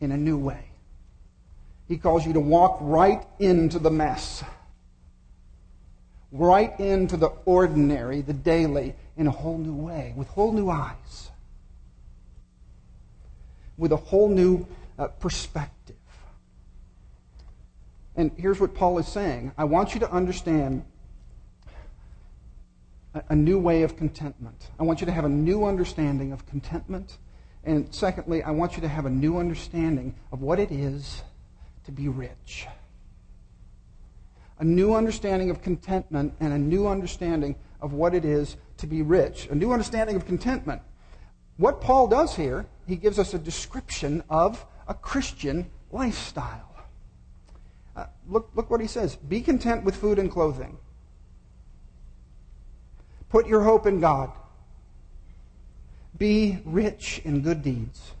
in 0.00 0.12
a 0.12 0.16
new 0.16 0.38
way. 0.38 0.66
He 1.88 1.96
calls 1.96 2.24
you 2.24 2.32
to 2.34 2.38
walk 2.38 2.78
right 2.80 3.26
into 3.40 3.80
the 3.80 3.90
mess, 3.90 4.44
right 6.30 6.78
into 6.78 7.16
the 7.16 7.30
ordinary, 7.44 8.20
the 8.20 8.34
daily, 8.34 8.94
in 9.16 9.26
a 9.26 9.32
whole 9.32 9.58
new 9.58 9.74
way, 9.74 10.14
with 10.16 10.28
whole 10.28 10.52
new 10.52 10.70
eyes, 10.70 11.30
with 13.76 13.90
a 13.90 13.96
whole 13.96 14.28
new 14.28 14.64
uh, 14.96 15.08
perspective. 15.08 15.96
And 18.14 18.30
here's 18.36 18.60
what 18.60 18.76
Paul 18.76 19.00
is 19.00 19.08
saying 19.08 19.50
I 19.58 19.64
want 19.64 19.92
you 19.92 19.98
to 19.98 20.10
understand 20.12 20.84
a 23.14 23.34
new 23.34 23.58
way 23.58 23.82
of 23.82 23.96
contentment. 23.96 24.70
I 24.78 24.84
want 24.84 25.00
you 25.00 25.06
to 25.06 25.12
have 25.12 25.24
a 25.24 25.28
new 25.28 25.64
understanding 25.64 26.32
of 26.32 26.46
contentment. 26.46 27.18
And 27.64 27.92
secondly, 27.94 28.42
I 28.42 28.50
want 28.52 28.76
you 28.76 28.82
to 28.82 28.88
have 28.88 29.04
a 29.04 29.10
new 29.10 29.38
understanding 29.38 30.14
of 30.32 30.42
what 30.42 30.60
it 30.60 30.70
is 30.70 31.22
to 31.84 31.92
be 31.92 32.08
rich. 32.08 32.66
A 34.58 34.64
new 34.64 34.94
understanding 34.94 35.50
of 35.50 35.62
contentment 35.62 36.34
and 36.40 36.52
a 36.52 36.58
new 36.58 36.86
understanding 36.86 37.56
of 37.80 37.92
what 37.92 38.14
it 38.14 38.24
is 38.24 38.56
to 38.76 38.86
be 38.86 39.02
rich. 39.02 39.48
A 39.50 39.54
new 39.54 39.72
understanding 39.72 40.16
of 40.16 40.26
contentment. 40.26 40.82
What 41.56 41.80
Paul 41.80 42.06
does 42.06 42.36
here, 42.36 42.66
he 42.86 42.96
gives 42.96 43.18
us 43.18 43.34
a 43.34 43.38
description 43.38 44.22
of 44.30 44.64
a 44.86 44.94
Christian 44.94 45.70
lifestyle. 45.90 46.76
Uh, 47.96 48.06
look, 48.28 48.50
look 48.54 48.70
what 48.70 48.80
he 48.80 48.86
says 48.86 49.16
Be 49.16 49.40
content 49.40 49.84
with 49.84 49.96
food 49.96 50.18
and 50.18 50.30
clothing. 50.30 50.78
Put 53.30 53.46
your 53.46 53.62
hope 53.62 53.86
in 53.86 54.00
God. 54.00 54.30
Be 56.18 56.58
rich 56.64 57.22
in 57.24 57.40
good 57.40 57.62
deeds. 57.62 58.12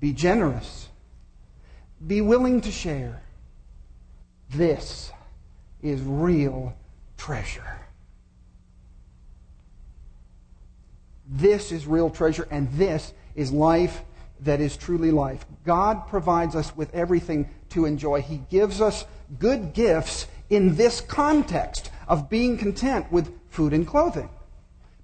Be 0.00 0.12
generous. 0.12 0.88
Be 2.04 2.20
willing 2.20 2.60
to 2.62 2.72
share. 2.72 3.22
This 4.50 5.12
is 5.82 6.00
real 6.00 6.74
treasure. 7.16 7.78
This 11.30 11.72
is 11.72 11.86
real 11.86 12.08
treasure, 12.08 12.48
and 12.50 12.72
this 12.72 13.12
is 13.34 13.52
life 13.52 14.02
that 14.40 14.60
is 14.60 14.76
truly 14.76 15.10
life. 15.10 15.44
God 15.66 16.08
provides 16.08 16.56
us 16.56 16.74
with 16.74 16.94
everything 16.94 17.50
to 17.70 17.84
enjoy. 17.84 18.22
He 18.22 18.38
gives 18.50 18.80
us 18.80 19.04
good 19.38 19.74
gifts 19.74 20.26
in 20.48 20.76
this 20.76 21.02
context 21.02 21.90
of 22.08 22.28
being 22.30 22.56
content 22.56 23.10
with 23.12 23.32
food 23.50 23.72
and 23.72 23.86
clothing, 23.86 24.28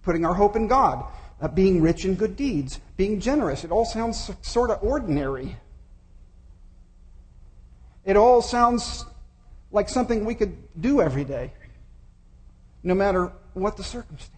putting 0.02 0.24
our 0.24 0.34
hope 0.34 0.56
in 0.56 0.66
God, 0.66 1.04
uh, 1.40 1.48
being 1.48 1.80
rich 1.82 2.04
in 2.04 2.14
good 2.14 2.34
deeds, 2.34 2.80
being 2.96 3.20
generous. 3.20 3.62
It 3.62 3.70
all 3.70 3.84
sounds 3.84 4.30
sort 4.42 4.70
of 4.70 4.82
ordinary. 4.82 5.56
It 8.04 8.16
all 8.16 8.42
sounds 8.42 9.04
like 9.70 9.88
something 9.88 10.24
we 10.24 10.34
could 10.34 10.56
do 10.80 11.00
every 11.00 11.24
day, 11.24 11.52
no 12.82 12.94
matter 12.94 13.32
what 13.52 13.76
the 13.76 13.84
circumstance. 13.84 14.30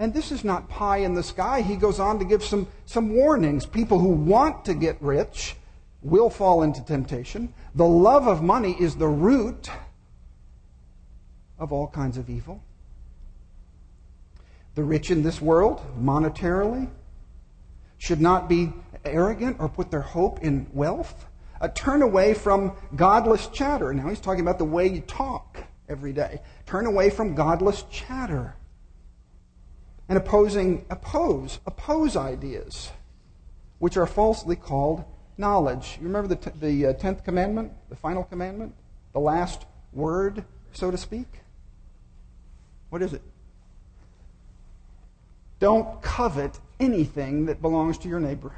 And 0.00 0.14
this 0.14 0.30
is 0.30 0.44
not 0.44 0.68
pie 0.68 0.98
in 0.98 1.14
the 1.14 1.22
sky. 1.22 1.60
He 1.60 1.76
goes 1.76 1.98
on 1.98 2.18
to 2.18 2.24
give 2.24 2.44
some, 2.44 2.68
some 2.86 3.14
warnings. 3.14 3.66
People 3.66 3.98
who 3.98 4.08
want 4.08 4.64
to 4.64 4.74
get 4.74 5.00
rich 5.00 5.56
will 6.02 6.30
fall 6.30 6.62
into 6.62 6.84
temptation. 6.84 7.52
The 7.74 7.84
love 7.84 8.28
of 8.28 8.40
money 8.40 8.76
is 8.78 8.94
the 8.94 9.08
root 9.08 9.68
of 11.58 11.72
all 11.72 11.88
kinds 11.88 12.16
of 12.16 12.30
evil. 12.30 12.62
The 14.74 14.84
rich 14.84 15.10
in 15.10 15.22
this 15.22 15.40
world, 15.40 15.80
monetarily, 16.00 16.88
should 17.98 18.20
not 18.20 18.48
be 18.48 18.72
arrogant 19.04 19.56
or 19.58 19.68
put 19.68 19.90
their 19.90 20.00
hope 20.00 20.40
in 20.42 20.68
wealth. 20.72 21.26
Uh, 21.60 21.68
turn 21.68 22.02
away 22.02 22.34
from 22.34 22.72
godless 22.94 23.48
chatter. 23.48 23.92
Now 23.92 24.08
he's 24.08 24.20
talking 24.20 24.42
about 24.42 24.58
the 24.58 24.64
way 24.64 24.86
you 24.86 25.00
talk 25.00 25.64
every 25.88 26.12
day. 26.12 26.40
Turn 26.66 26.86
away 26.86 27.10
from 27.10 27.34
godless 27.34 27.82
chatter. 27.90 28.54
And 30.08 30.16
opposing, 30.16 30.86
oppose, 30.90 31.58
oppose 31.66 32.16
ideas 32.16 32.90
which 33.78 33.96
are 33.96 34.06
falsely 34.06 34.56
called 34.56 35.04
knowledge. 35.36 35.98
You 36.00 36.06
remember 36.06 36.28
the, 36.28 36.36
t- 36.36 36.58
the 36.60 36.86
uh, 36.86 36.92
tenth 36.94 37.24
commandment, 37.24 37.72
the 37.88 37.96
final 37.96 38.24
commandment, 38.24 38.74
the 39.12 39.20
last 39.20 39.66
word, 39.92 40.44
so 40.72 40.90
to 40.90 40.96
speak? 40.96 41.26
What 42.90 43.02
is 43.02 43.12
it? 43.12 43.22
Don't 45.58 46.00
covet 46.02 46.58
anything 46.78 47.46
that 47.46 47.60
belongs 47.60 47.98
to 47.98 48.08
your 48.08 48.20
neighbor. 48.20 48.52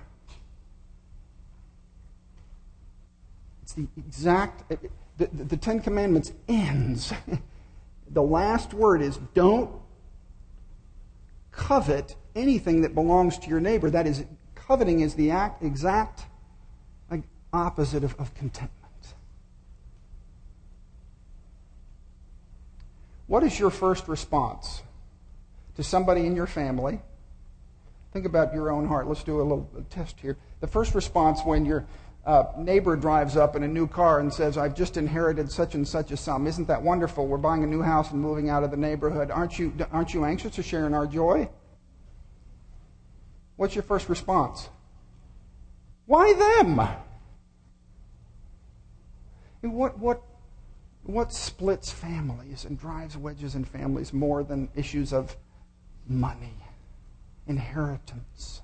It's 3.62 3.72
the 3.72 3.88
exact, 3.96 4.68
the, 4.68 4.78
the, 5.16 5.44
the 5.44 5.56
Ten 5.56 5.80
Commandments 5.80 6.32
ends. 6.48 7.12
the 8.10 8.22
last 8.22 8.74
word 8.74 9.00
is 9.00 9.18
don't 9.34 9.70
covet 11.50 12.16
anything 12.36 12.82
that 12.82 12.94
belongs 12.94 13.38
to 13.38 13.48
your 13.48 13.60
neighbor. 13.60 13.90
That 13.90 14.06
is, 14.06 14.24
coveting 14.54 15.00
is 15.00 15.14
the 15.14 15.30
act, 15.30 15.62
exact 15.62 16.26
opposite 17.52 18.04
of, 18.04 18.14
of 18.18 18.34
contentment. 18.34 18.79
What 23.30 23.44
is 23.44 23.60
your 23.60 23.70
first 23.70 24.08
response 24.08 24.82
to 25.76 25.84
somebody 25.84 26.26
in 26.26 26.34
your 26.34 26.48
family? 26.48 27.00
Think 28.12 28.26
about 28.26 28.52
your 28.52 28.72
own 28.72 28.88
heart. 28.88 29.06
Let's 29.06 29.22
do 29.22 29.40
a 29.40 29.42
little 29.42 29.70
test 29.88 30.18
here. 30.18 30.36
The 30.58 30.66
first 30.66 30.96
response 30.96 31.40
when 31.44 31.64
your 31.64 31.86
uh, 32.26 32.46
neighbor 32.58 32.96
drives 32.96 33.36
up 33.36 33.54
in 33.54 33.62
a 33.62 33.68
new 33.68 33.86
car 33.86 34.18
and 34.18 34.34
says, 34.34 34.58
I've 34.58 34.74
just 34.74 34.96
inherited 34.96 35.48
such 35.48 35.76
and 35.76 35.86
such 35.86 36.10
a 36.10 36.16
sum. 36.16 36.48
Isn't 36.48 36.66
that 36.66 36.82
wonderful? 36.82 37.24
We're 37.28 37.36
buying 37.38 37.62
a 37.62 37.68
new 37.68 37.82
house 37.82 38.10
and 38.10 38.20
moving 38.20 38.50
out 38.50 38.64
of 38.64 38.72
the 38.72 38.76
neighborhood. 38.76 39.30
Aren't 39.30 39.60
you, 39.60 39.72
aren't 39.92 40.12
you 40.12 40.24
anxious 40.24 40.56
to 40.56 40.64
share 40.64 40.88
in 40.88 40.92
our 40.92 41.06
joy? 41.06 41.48
What's 43.54 43.76
your 43.76 43.84
first 43.84 44.08
response? 44.08 44.68
Why 46.06 46.32
them? 46.32 46.80
What, 49.60 50.00
what, 50.00 50.20
what 51.12 51.32
splits 51.32 51.90
families 51.90 52.64
and 52.64 52.78
drives 52.78 53.16
wedges 53.16 53.54
in 53.54 53.64
families 53.64 54.12
more 54.12 54.42
than 54.42 54.68
issues 54.74 55.12
of 55.12 55.36
money, 56.06 56.54
inheritance? 57.46 58.62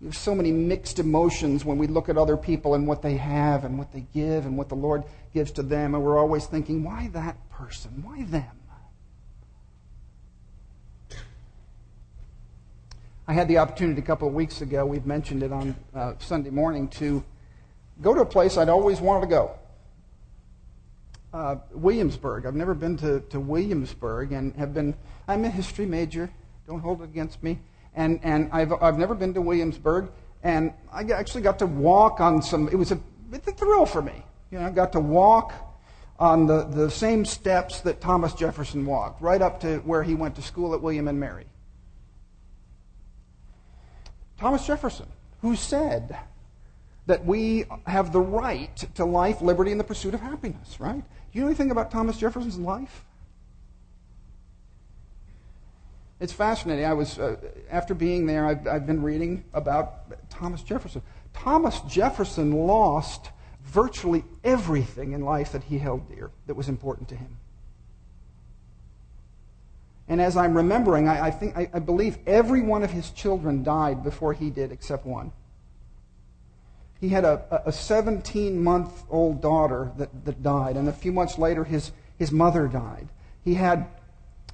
We 0.00 0.06
have 0.06 0.16
so 0.16 0.34
many 0.34 0.52
mixed 0.52 0.98
emotions 0.98 1.64
when 1.64 1.76
we 1.76 1.88
look 1.88 2.08
at 2.08 2.16
other 2.16 2.36
people 2.36 2.74
and 2.74 2.86
what 2.86 3.02
they 3.02 3.16
have 3.16 3.64
and 3.64 3.76
what 3.78 3.92
they 3.92 4.06
give 4.14 4.46
and 4.46 4.56
what 4.56 4.68
the 4.68 4.76
Lord 4.76 5.02
gives 5.34 5.50
to 5.52 5.62
them, 5.62 5.94
and 5.94 6.04
we're 6.04 6.18
always 6.18 6.46
thinking, 6.46 6.84
why 6.84 7.08
that 7.12 7.36
person? 7.50 8.02
Why 8.06 8.22
them? 8.24 8.44
I 13.26 13.34
had 13.34 13.46
the 13.48 13.58
opportunity 13.58 14.00
a 14.00 14.04
couple 14.04 14.26
of 14.26 14.32
weeks 14.32 14.62
ago, 14.62 14.86
we've 14.86 15.04
mentioned 15.04 15.42
it 15.42 15.52
on 15.52 15.76
uh, 15.94 16.14
Sunday 16.18 16.48
morning, 16.48 16.88
to 16.88 17.22
go 18.00 18.14
to 18.14 18.20
a 18.20 18.26
place 18.26 18.56
I'd 18.56 18.68
always 18.68 19.00
wanted 19.00 19.22
to 19.22 19.26
go. 19.26 19.50
Uh, 21.32 21.56
Williamsburg. 21.72 22.46
I've 22.46 22.54
never 22.54 22.74
been 22.74 22.96
to, 22.98 23.20
to 23.20 23.38
Williamsburg 23.38 24.32
and 24.32 24.54
have 24.56 24.72
been, 24.72 24.94
I'm 25.26 25.44
a 25.44 25.50
history 25.50 25.86
major, 25.86 26.30
don't 26.66 26.80
hold 26.80 27.02
it 27.02 27.04
against 27.04 27.42
me. 27.42 27.58
And, 27.94 28.20
and 28.22 28.48
I've, 28.52 28.72
I've 28.82 28.98
never 28.98 29.14
been 29.14 29.34
to 29.34 29.40
Williamsburg, 29.40 30.10
and 30.42 30.72
I 30.92 31.02
actually 31.04 31.42
got 31.42 31.58
to 31.58 31.66
walk 31.66 32.20
on 32.20 32.40
some, 32.42 32.68
it 32.68 32.76
was 32.76 32.92
a, 32.92 33.00
it's 33.32 33.46
a 33.48 33.52
thrill 33.52 33.86
for 33.86 34.00
me. 34.00 34.24
You 34.50 34.58
know, 34.58 34.66
I 34.66 34.70
got 34.70 34.92
to 34.92 35.00
walk 35.00 35.52
on 36.18 36.46
the, 36.46 36.64
the 36.64 36.90
same 36.90 37.24
steps 37.24 37.80
that 37.82 38.00
Thomas 38.00 38.32
Jefferson 38.32 38.86
walked, 38.86 39.20
right 39.20 39.42
up 39.42 39.60
to 39.60 39.78
where 39.78 40.02
he 40.02 40.14
went 40.14 40.34
to 40.36 40.42
school 40.42 40.74
at 40.74 40.80
William 40.80 41.08
and 41.08 41.20
Mary. 41.20 41.46
Thomas 44.38 44.66
Jefferson, 44.66 45.06
who 45.42 45.56
said 45.56 46.16
that 47.08 47.24
we 47.24 47.64
have 47.86 48.12
the 48.12 48.20
right 48.20 48.76
to 48.94 49.04
life, 49.04 49.40
liberty, 49.40 49.70
and 49.70 49.80
the 49.80 49.84
pursuit 49.84 50.12
of 50.12 50.20
happiness, 50.20 50.78
right? 50.78 51.02
Do 51.02 51.38
you 51.38 51.40
know 51.40 51.46
anything 51.46 51.70
about 51.70 51.90
Thomas 51.90 52.18
Jefferson's 52.18 52.58
life? 52.58 53.06
It's 56.20 56.34
fascinating. 56.34 56.84
I 56.84 56.92
was, 56.92 57.18
uh, 57.18 57.36
after 57.70 57.94
being 57.94 58.26
there, 58.26 58.44
I've, 58.44 58.66
I've 58.66 58.86
been 58.86 59.02
reading 59.02 59.44
about 59.54 60.28
Thomas 60.28 60.60
Jefferson. 60.62 61.00
Thomas 61.32 61.80
Jefferson 61.88 62.52
lost 62.52 63.30
virtually 63.64 64.22
everything 64.44 65.12
in 65.12 65.22
life 65.22 65.52
that 65.52 65.64
he 65.64 65.78
held 65.78 66.06
dear 66.10 66.30
that 66.46 66.56
was 66.56 66.68
important 66.68 67.08
to 67.08 67.16
him. 67.16 67.38
And 70.08 70.20
as 70.20 70.36
I'm 70.36 70.54
remembering, 70.54 71.08
I, 71.08 71.28
I 71.28 71.30
think 71.30 71.56
I, 71.56 71.70
I, 71.72 71.78
believe 71.78 72.18
every 72.26 72.62
one 72.62 72.82
of 72.82 72.90
his 72.90 73.10
children 73.10 73.62
died 73.62 74.02
before 74.02 74.32
he 74.34 74.50
did, 74.50 74.72
except 74.72 75.06
one. 75.06 75.32
He 77.00 77.10
had 77.10 77.24
a, 77.24 77.62
a 77.66 77.72
17 77.72 78.62
month 78.62 79.04
old 79.08 79.40
daughter 79.40 79.92
that, 79.96 80.24
that 80.24 80.42
died, 80.42 80.76
and 80.76 80.88
a 80.88 80.92
few 80.92 81.12
months 81.12 81.38
later, 81.38 81.64
his, 81.64 81.92
his 82.16 82.32
mother 82.32 82.66
died. 82.66 83.08
He 83.44 83.54
had 83.54 83.86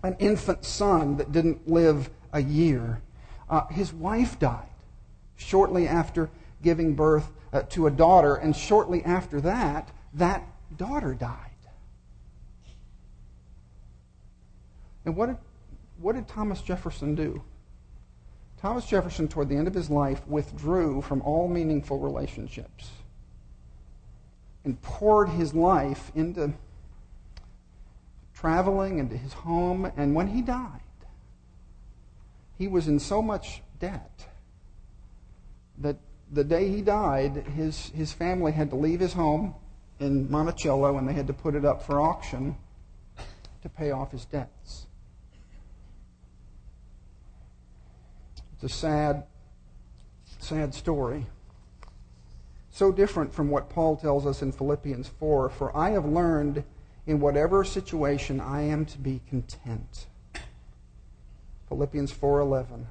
an 0.02 0.16
infant 0.18 0.64
son 0.64 1.16
that 1.16 1.32
didn't 1.32 1.66
live 1.68 2.10
a 2.32 2.42
year. 2.42 3.00
Uh, 3.48 3.66
his 3.68 3.92
wife 3.92 4.38
died 4.38 4.68
shortly 5.36 5.88
after 5.88 6.30
giving 6.62 6.94
birth 6.94 7.30
uh, 7.52 7.62
to 7.62 7.86
a 7.86 7.90
daughter, 7.90 8.34
and 8.34 8.54
shortly 8.54 9.02
after 9.04 9.40
that, 9.40 9.90
that 10.12 10.46
daughter 10.76 11.14
died. 11.14 11.50
And 15.04 15.16
what 15.16 15.26
did, 15.26 15.36
what 15.98 16.14
did 16.14 16.28
Thomas 16.28 16.60
Jefferson 16.60 17.14
do? 17.14 17.42
Thomas 18.64 18.86
Jefferson, 18.86 19.28
toward 19.28 19.50
the 19.50 19.56
end 19.56 19.68
of 19.68 19.74
his 19.74 19.90
life, 19.90 20.26
withdrew 20.26 21.02
from 21.02 21.20
all 21.20 21.48
meaningful 21.48 21.98
relationships 21.98 22.88
and 24.64 24.80
poured 24.80 25.28
his 25.28 25.52
life 25.52 26.10
into 26.14 26.54
traveling 28.32 29.00
into 29.00 29.18
his 29.18 29.34
home. 29.34 29.92
And 29.98 30.14
when 30.14 30.28
he 30.28 30.40
died, 30.40 30.80
he 32.56 32.66
was 32.66 32.88
in 32.88 32.98
so 32.98 33.20
much 33.20 33.60
debt 33.80 34.28
that 35.76 35.98
the 36.32 36.42
day 36.42 36.70
he 36.70 36.80
died, 36.80 37.46
his, 37.48 37.90
his 37.90 38.14
family 38.14 38.52
had 38.52 38.70
to 38.70 38.76
leave 38.76 39.00
his 39.00 39.12
home 39.12 39.54
in 40.00 40.30
Monticello 40.30 40.96
and 40.96 41.06
they 41.06 41.12
had 41.12 41.26
to 41.26 41.34
put 41.34 41.54
it 41.54 41.66
up 41.66 41.82
for 41.82 42.00
auction 42.00 42.56
to 43.60 43.68
pay 43.68 43.90
off 43.90 44.12
his 44.12 44.24
debts. 44.24 44.86
It's 48.64 48.72
a 48.72 48.78
sad, 48.78 49.24
sad 50.38 50.74
story. 50.74 51.26
So 52.70 52.92
different 52.92 53.34
from 53.34 53.50
what 53.50 53.68
Paul 53.68 53.94
tells 53.94 54.24
us 54.24 54.40
in 54.40 54.52
Philippians 54.52 55.06
4 55.06 55.50
For 55.50 55.76
I 55.76 55.90
have 55.90 56.06
learned 56.06 56.64
in 57.06 57.20
whatever 57.20 57.62
situation 57.64 58.40
I 58.40 58.62
am 58.62 58.86
to 58.86 58.98
be 58.98 59.20
content. 59.28 60.06
Philippians 61.68 62.10
4:11. 62.10 62.86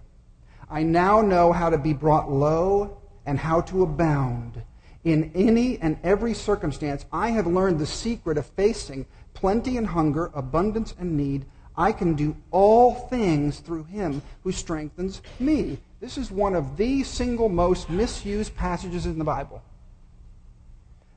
I 0.69 0.83
now 0.83 1.21
know 1.21 1.51
how 1.51 1.71
to 1.71 1.79
be 1.79 1.93
brought 1.93 2.31
low 2.31 2.97
and 3.25 3.39
how 3.39 3.61
to 3.61 3.81
abound. 3.81 4.61
In 5.03 5.31
any 5.33 5.79
and 5.79 5.97
every 6.03 6.35
circumstance, 6.35 7.05
I 7.11 7.31
have 7.31 7.47
learned 7.47 7.79
the 7.79 7.87
secret 7.87 8.37
of 8.37 8.45
facing 8.45 9.07
plenty 9.33 9.77
and 9.77 9.87
hunger, 9.87 10.29
abundance 10.35 10.93
and 10.99 11.17
need. 11.17 11.45
I 11.75 11.91
can 11.91 12.13
do 12.13 12.35
all 12.51 12.93
things 12.93 13.59
through 13.59 13.85
him 13.85 14.21
who 14.43 14.51
strengthens 14.51 15.21
me. 15.39 15.79
This 15.99 16.17
is 16.17 16.29
one 16.29 16.55
of 16.55 16.77
the 16.77 17.03
single 17.03 17.49
most 17.49 17.89
misused 17.89 18.55
passages 18.55 19.05
in 19.05 19.17
the 19.17 19.23
Bible. 19.23 19.63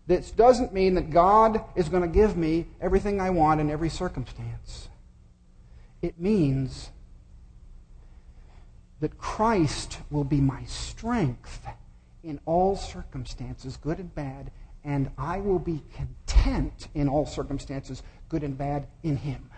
This 0.07 0.31
doesn't 0.31 0.73
mean 0.73 0.95
that 0.95 1.11
God 1.11 1.62
is 1.75 1.88
going 1.88 2.03
to 2.03 2.09
give 2.09 2.37
me 2.37 2.66
everything 2.81 3.21
I 3.21 3.31
want 3.31 3.61
in 3.61 3.71
every 3.71 3.88
circumstance. 3.88 4.88
It 6.01 6.21
means 6.21 6.90
that 9.01 9.19
Christ 9.19 9.99
will 10.11 10.25
be 10.25 10.40
my 10.40 10.64
strength 10.64 11.66
in 12.23 12.40
all 12.47 12.77
circumstances, 12.77 13.77
good 13.77 13.99
and 13.99 14.14
bad, 14.14 14.51
and 14.85 15.11
I 15.19 15.38
will 15.38 15.59
be 15.59 15.83
content 15.95 16.88
in 16.95 17.09
all 17.09 17.27
circumstances, 17.27 18.03
good 18.29 18.42
and 18.42 18.57
bad, 18.57 18.87
in 19.03 19.16
Him. 19.16 19.51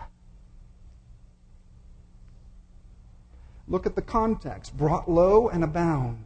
Look 3.69 3.85
at 3.85 3.95
the 3.95 4.01
context 4.01 4.75
brought 4.75 5.09
low 5.09 5.47
and 5.47 5.63
abound 5.63 6.25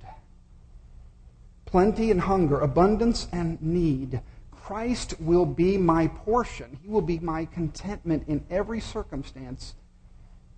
plenty 1.74 2.12
and 2.12 2.22
hunger, 2.22 2.60
abundance 2.60 3.28
and 3.32 3.60
need. 3.60 4.22
Christ 4.52 5.20
will 5.20 5.48
be 5.48 5.76
my 5.76 6.06
portion. 6.06 6.78
He 6.84 6.88
will 6.88 7.02
be 7.02 7.18
my 7.18 7.46
contentment 7.46 8.28
in 8.28 8.46
every 8.52 8.80
circumstance, 8.80 9.74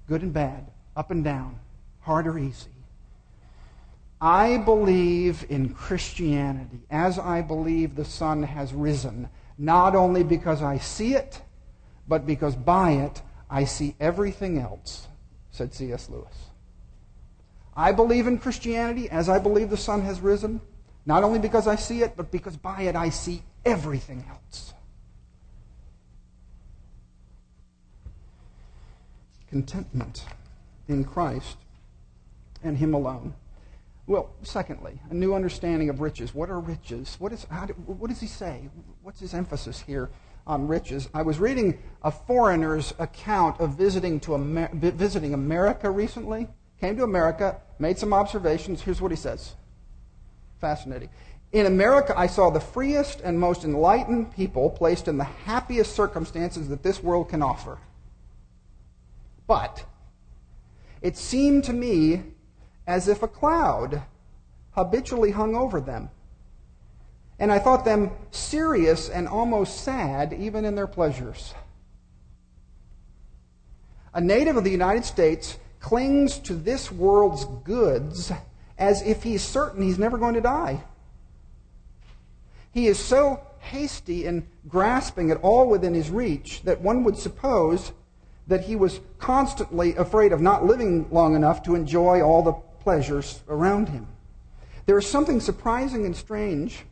good 0.10 0.24
and 0.24 0.34
bad, 0.34 0.70
up 0.94 1.12
and 1.12 1.24
down, 1.24 1.62
hard 2.02 2.28
or 2.28 2.38
easy. 2.38 2.68
I 4.20 4.58
believe 4.58 5.46
in 5.48 5.70
Christianity 5.70 6.82
as 6.92 7.18
I 7.18 7.42
believe 7.42 7.96
the 7.96 8.04
sun 8.04 8.44
has 8.44 8.74
risen, 8.74 9.30
not 9.58 9.96
only 9.96 10.24
because 10.24 10.62
I 10.62 10.80
see 10.80 11.16
it, 11.16 11.42
but 12.10 12.28
because 12.28 12.58
by 12.58 12.92
it 12.92 13.22
I 13.50 13.64
see 13.64 13.96
everything 14.02 14.60
else, 14.60 15.08
said 15.50 15.74
C.S. 15.74 16.10
Lewis. 16.10 16.45
I 17.76 17.92
believe 17.92 18.28
in 18.28 18.38
Christianity 18.38 19.10
as 19.10 19.28
I 19.28 19.40
believe 19.40 19.70
the 19.70 19.78
sun 19.78 20.02
has 20.04 20.22
risen, 20.22 20.62
not 21.06 21.24
only 21.24 21.40
because 21.40 21.68
I 21.68 21.76
see 21.76 22.02
it, 22.04 22.16
but 22.16 22.32
because 22.32 22.56
by 22.56 22.84
it 22.84 22.96
I 22.96 23.10
see 23.10 23.44
everything 23.66 24.24
else. 24.30 24.74
Contentment 29.50 30.26
in 30.88 31.04
Christ 31.04 31.58
and 32.64 32.78
Him 32.78 32.94
alone. 32.94 33.34
Well, 34.08 34.30
secondly, 34.44 35.00
a 35.10 35.14
new 35.14 35.34
understanding 35.34 35.90
of 35.90 36.00
riches. 36.00 36.34
What 36.36 36.50
are 36.50 36.60
riches? 36.60 37.16
What, 37.20 37.34
is, 37.34 37.46
do, 37.66 37.74
what 37.74 38.10
does 38.10 38.20
he 38.20 38.28
say? 38.28 38.70
What's 39.02 39.20
his 39.20 39.34
emphasis 39.34 39.82
here 39.82 40.12
on 40.46 40.68
riches? 40.68 41.10
I 41.14 41.24
was 41.24 41.40
reading 41.40 41.80
a 42.04 42.12
foreigner's 42.12 42.94
account 43.00 43.60
of 43.60 43.76
visiting, 43.76 44.20
to 44.22 44.36
Amer- 44.36 44.70
visiting 44.74 45.34
America 45.34 45.90
recently. 45.90 46.48
Came 46.82 46.98
to 46.98 47.04
America, 47.04 47.62
made 47.80 47.98
some 47.98 48.14
observations. 48.14 48.82
Here's 48.82 49.02
what 49.02 49.12
he 49.12 49.18
says 49.18 49.56
fascinating. 50.60 51.10
In 51.52 51.66
America, 51.68 52.14
I 52.18 52.28
saw 52.28 52.50
the 52.50 52.60
freest 52.60 53.22
and 53.24 53.40
most 53.40 53.64
enlightened 53.64 54.36
people 54.36 54.70
placed 54.70 55.08
in 55.08 55.18
the 55.18 55.24
happiest 55.24 55.96
circumstances 55.96 56.70
that 56.70 56.84
this 56.84 57.04
world 57.04 57.30
can 57.30 57.42
offer. 57.42 57.78
But 59.48 59.86
it 61.02 61.18
seemed 61.18 61.64
to 61.66 61.74
me 61.74 62.24
as 62.88 63.08
if 63.08 63.24
a 63.24 63.28
cloud 63.28 64.02
habitually 64.72 65.32
hung 65.32 65.56
over 65.56 65.80
them. 65.80 66.10
And 67.38 67.52
I 67.52 67.60
thought 67.60 67.86
them 67.86 68.12
serious 68.32 69.10
and 69.10 69.28
almost 69.28 69.84
sad, 69.84 70.34
even 70.34 70.66
in 70.66 70.76
their 70.76 70.88
pleasures. 70.88 71.54
A 74.14 74.22
native 74.22 74.56
of 74.56 74.64
the 74.64 74.72
United 74.72 75.06
States 75.06 75.58
clings 75.80 76.40
to 76.40 76.54
this 76.54 76.92
world's 76.92 77.46
goods 77.64 78.32
as 78.78 79.02
if 79.02 79.24
he's 79.24 79.42
certain 79.42 79.82
he's 79.82 80.00
never 80.00 80.18
going 80.18 80.34
to 80.34 80.42
die. 80.42 80.84
He 82.72 82.88
is 82.88 83.00
so 83.00 83.42
hasty 83.60 84.26
in 84.26 84.48
grasping 84.68 85.32
at 85.32 85.42
all 85.42 85.68
within 85.68 85.94
his 85.94 86.10
reach 86.10 86.62
that 86.64 86.82
one 86.82 87.04
would 87.04 87.18
suppose 87.18 87.92
that 88.48 88.66
he 88.66 88.76
was 88.76 89.00
constantly 89.18 89.96
afraid 89.96 90.32
of 90.32 90.42
not 90.42 90.66
living 90.66 91.08
long 91.10 91.36
enough 91.36 91.64
to 91.64 91.76
enjoy 91.76 92.22
all 92.22 92.44
the 92.44 92.54
pleasures 92.84 93.42
around 93.48 93.90
him. 93.90 94.08
There 94.86 94.98
is 94.98 95.08
something 95.08 95.40
surprising 95.40 96.06
and 96.06 96.16
strange 96.16 96.86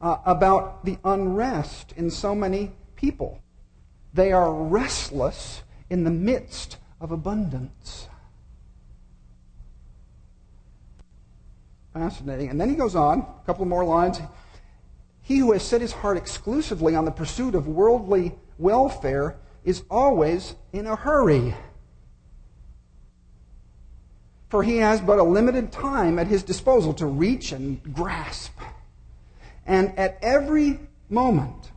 uh, 0.00 0.18
about 0.24 0.84
the 0.84 0.98
unrest 1.04 1.92
in 1.96 2.10
so 2.10 2.34
many 2.34 2.72
people. 2.96 3.40
They 4.14 4.32
are 4.32 4.52
restless 4.52 5.62
in 5.90 6.04
the 6.04 6.10
midst 6.10 6.78
of 7.02 7.10
abundance. 7.10 8.08
Fascinating. 11.92 12.48
And 12.48 12.60
then 12.60 12.70
he 12.70 12.76
goes 12.76 12.94
on, 12.94 13.18
a 13.20 13.46
couple 13.46 13.66
more 13.66 13.84
lines. 13.84 14.20
He 15.20 15.38
who 15.38 15.52
has 15.52 15.62
set 15.62 15.80
his 15.80 15.92
heart 15.92 16.16
exclusively 16.16 16.94
on 16.94 17.04
the 17.04 17.10
pursuit 17.10 17.54
of 17.54 17.66
worldly 17.66 18.32
welfare 18.56 19.36
is 19.64 19.82
always 19.90 20.54
in 20.72 20.86
a 20.86 20.96
hurry. 20.96 21.54
For 24.48 24.62
he 24.62 24.76
has 24.78 25.00
but 25.00 25.18
a 25.18 25.24
limited 25.24 25.72
time 25.72 26.18
at 26.18 26.28
his 26.28 26.42
disposal 26.42 26.94
to 26.94 27.06
reach 27.06 27.52
and 27.52 27.82
grasp. 27.94 28.52
And 29.66 29.98
at 29.98 30.18
every 30.22 30.78
moment, 31.10 31.72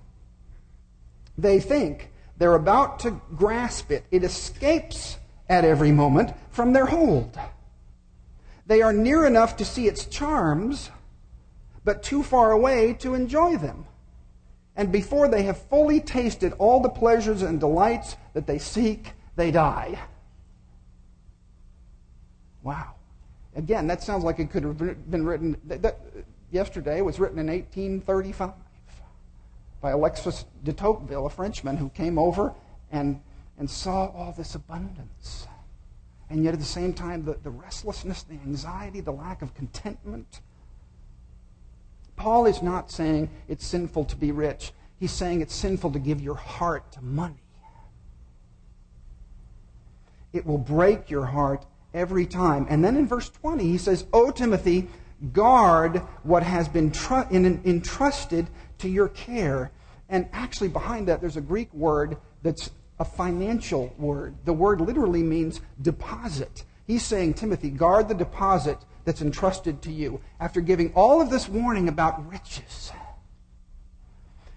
they 1.38 1.60
think 1.60 2.12
they're 2.38 2.56
about 2.56 3.00
to 3.00 3.22
grasp 3.36 3.92
it. 3.92 4.06
It 4.12 4.24
escapes 4.24 5.18
at 5.48 5.64
every 5.64 5.92
moment 5.92 6.34
from 6.50 6.74
their 6.74 6.86
hold. 6.86 7.38
They 8.68 8.82
are 8.82 8.94
near 8.94 9.26
enough 9.26 9.58
to 9.58 9.66
see 9.66 9.88
its 9.88 10.06
charms, 10.06 10.90
but 11.84 12.04
too 12.04 12.24
far 12.24 12.52
away 12.52 12.94
to 13.00 13.14
enjoy 13.14 13.58
them. 13.58 13.86
And 14.76 14.92
before 14.92 15.28
they 15.28 15.44
have 15.44 15.58
fully 15.58 16.02
tasted 16.02 16.54
all 16.54 16.82
the 16.82 16.90
pleasures 16.90 17.42
and 17.42 17.60
delights 17.60 18.18
that 18.34 18.48
they 18.48 18.58
seek, 18.58 19.14
they 19.36 19.52
die. 19.52 20.00
Wow. 22.64 22.96
Again, 23.56 23.88
that 23.88 24.04
sounds 24.04 24.24
like 24.24 24.40
it 24.40 24.50
could 24.50 24.64
have 24.64 24.78
been 25.10 25.26
written. 25.26 25.56
That, 25.66 25.82
that, 25.84 26.00
yesterday 26.52 27.02
was 27.02 27.20
written 27.20 27.40
in 27.40 27.48
1835 27.48 28.52
by 29.82 29.92
Alexis 29.92 30.46
de 30.64 30.74
Tocqueville, 30.74 31.26
a 31.26 31.30
Frenchman 31.30 31.78
who 31.78 31.90
came 31.90 32.18
over 32.18 32.54
and, 32.92 33.22
and 33.58 33.70
saw 33.70 34.08
all 34.08 34.34
this 34.38 34.56
abundance. 34.56 35.48
And 36.30 36.44
yet, 36.44 36.54
at 36.54 36.60
the 36.60 36.66
same 36.66 36.94
time, 36.94 37.24
the, 37.24 37.38
the 37.44 37.52
restlessness, 37.52 38.24
the 38.24 38.34
anxiety, 38.34 39.00
the 39.00 39.12
lack 39.12 39.42
of 39.42 39.54
contentment. 39.54 40.42
Paul 42.16 42.46
is 42.46 42.62
not 42.62 42.90
saying 42.90 43.30
it's 43.48 43.66
sinful 43.66 44.06
to 44.06 44.16
be 44.16 44.32
rich. 44.32 44.72
He's 45.00 45.12
saying 45.12 45.42
it's 45.42 45.54
sinful 45.54 45.92
to 45.92 46.00
give 46.00 46.22
your 46.22 46.36
heart 46.36 46.92
to 46.94 47.04
money. 47.04 47.44
It 50.34 50.46
will 50.46 50.58
break 50.58 51.10
your 51.10 51.26
heart 51.26 51.66
every 51.94 52.26
time. 52.26 52.66
And 52.70 52.84
then 52.84 52.98
in 52.98 53.08
verse 53.08 53.30
20, 53.30 53.64
he 53.64 53.78
says, 53.78 54.06
O 54.12 54.32
Timothy, 54.32 54.88
guard 55.32 55.98
what 56.24 56.44
has 56.44 56.68
been 56.68 56.92
tr- 56.92 57.28
in, 57.32 57.62
entrusted 57.66 58.48
to 58.80 58.90
your 58.90 59.10
care. 59.10 59.72
And 60.10 60.28
actually, 60.34 60.70
behind 60.70 61.08
that, 61.08 61.22
there's 61.22 61.38
a 61.38 61.42
Greek 61.42 61.74
word 61.74 62.18
that's 62.44 62.70
a 63.00 63.06
financial 63.06 63.94
word. 63.98 64.36
The 64.46 64.54
word 64.54 64.82
literally 64.82 65.24
means 65.24 65.62
deposit. 65.82 66.64
He's 66.86 67.04
saying, 67.04 67.34
Timothy, 67.34 67.70
guard 67.70 68.08
the 68.08 68.14
deposit 68.14 68.78
that's 69.04 69.22
entrusted 69.22 69.82
to 69.84 69.92
you. 69.92 70.22
After 70.40 70.62
giving 70.62 70.94
all 70.94 71.22
of 71.22 71.30
this 71.30 71.50
warning 71.50 71.90
about 71.90 72.30
riches, 72.30 72.92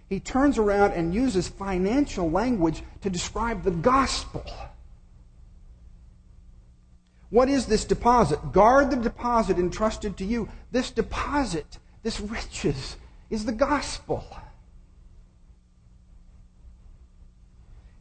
he 0.08 0.20
turns 0.20 0.58
around 0.58 0.92
and 0.92 1.14
uses 1.14 1.48
financial 1.48 2.30
language 2.30 2.82
to 3.02 3.10
describe 3.10 3.62
the 3.62 3.70
gospel. 3.70 4.44
What 7.30 7.50
is 7.50 7.66
this 7.66 7.84
deposit? 7.84 8.52
Guard 8.52 8.90
the 8.90 8.96
deposit 8.96 9.58
entrusted 9.58 10.16
to 10.16 10.24
you. 10.24 10.48
This 10.70 10.90
deposit, 10.90 11.78
this 12.02 12.20
riches, 12.20 12.96
is 13.30 13.44
the 13.44 13.52
gospel. 13.52 14.24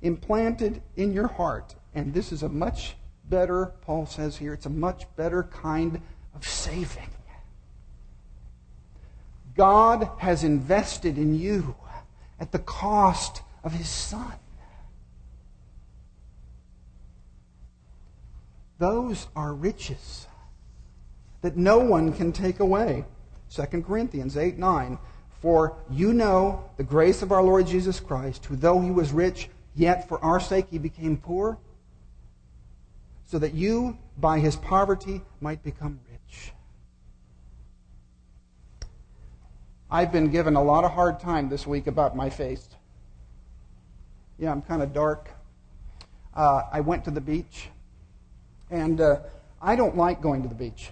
Implanted 0.02 0.82
in 0.96 1.12
your 1.12 1.28
heart. 1.28 1.76
And 1.94 2.14
this 2.14 2.32
is 2.32 2.44
a 2.44 2.50
much 2.50 2.96
better, 3.30 3.74
Paul 3.82 4.06
says 4.06 4.38
here, 4.38 4.54
it's 4.54 4.66
a 4.66 4.70
much 4.70 5.04
better 5.16 5.44
kind 5.44 6.02
of 6.36 6.48
saving. 6.48 7.10
God 9.56 10.10
has 10.20 10.44
invested 10.44 11.18
in 11.18 11.34
you 11.38 11.76
at 12.40 12.52
the 12.52 12.60
cost 12.60 13.42
of 13.64 13.74
his 13.74 13.90
son. 13.90 14.34
Those 18.78 19.28
are 19.36 19.54
riches 19.54 20.28
that 21.42 21.58
no 21.58 21.80
one 21.80 22.14
can 22.14 22.32
take 22.32 22.60
away. 22.60 23.06
2 23.50 23.82
Corinthians 23.82 24.38
8 24.38 24.60
9. 24.60 25.00
For 25.42 25.76
you 25.90 26.14
know 26.14 26.70
the 26.78 26.84
grace 26.84 27.22
of 27.22 27.32
our 27.32 27.44
Lord 27.44 27.68
Jesus 27.68 28.00
Christ, 28.00 28.46
who 28.46 28.56
though 28.56 28.80
he 28.80 28.92
was 28.92 29.12
rich, 29.12 29.50
yet 29.76 30.08
for 30.08 30.24
our 30.24 30.40
sake 30.40 30.68
he 30.72 30.78
became 30.80 31.18
poor, 31.18 31.58
so 33.26 33.38
that 33.40 33.54
you 33.54 33.98
by 34.18 34.40
his 34.40 34.56
poverty 34.56 35.22
might 35.42 35.64
become 35.64 36.00
rich. 36.10 36.54
I've 39.90 40.12
been 40.12 40.32
given 40.32 40.56
a 40.56 40.64
lot 40.64 40.84
of 40.84 40.92
hard 40.92 41.20
time 41.20 41.50
this 41.50 41.66
week 41.66 41.88
about 41.88 42.16
my 42.16 42.30
face. 42.30 42.68
Yeah, 44.38 44.52
I'm 44.52 44.62
kind 44.62 44.82
of 44.82 44.94
dark. 44.94 45.30
Uh, 46.36 46.64
I 46.72 46.82
went 46.82 47.06
to 47.06 47.12
the 47.12 47.22
beach 47.22 47.70
and 48.70 49.00
uh, 49.00 49.20
I 49.62 49.76
don't 49.76 49.96
like 49.96 50.22
going 50.22 50.44
to 50.44 50.50
the 50.50 50.56
beach. 50.56 50.90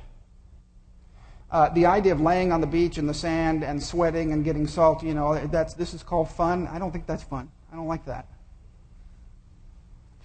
Uh, 1.51 1.69
the 1.69 1.85
idea 1.85 2.11
of 2.11 2.19
laying 2.19 2.51
on 2.51 2.59
the 2.59 2.67
beach 2.67 2.97
in 2.97 3.05
the 3.05 3.13
sand 3.13 3.63
and 3.63 3.81
sweating 3.81 4.33
and 4.33 4.43
getting 4.43 4.67
salty, 4.67 5.07
you 5.07 5.13
know, 5.13 5.45
that's, 5.47 5.73
this 5.73 5.93
is 5.93 6.03
called 6.03 6.29
fun. 6.29 6.67
I 6.67 6.79
don't 6.79 6.91
think 6.91 7.05
that's 7.05 7.23
fun. 7.23 7.49
I 7.71 7.75
don't 7.75 7.87
like 7.87 8.05
that. 8.05 8.27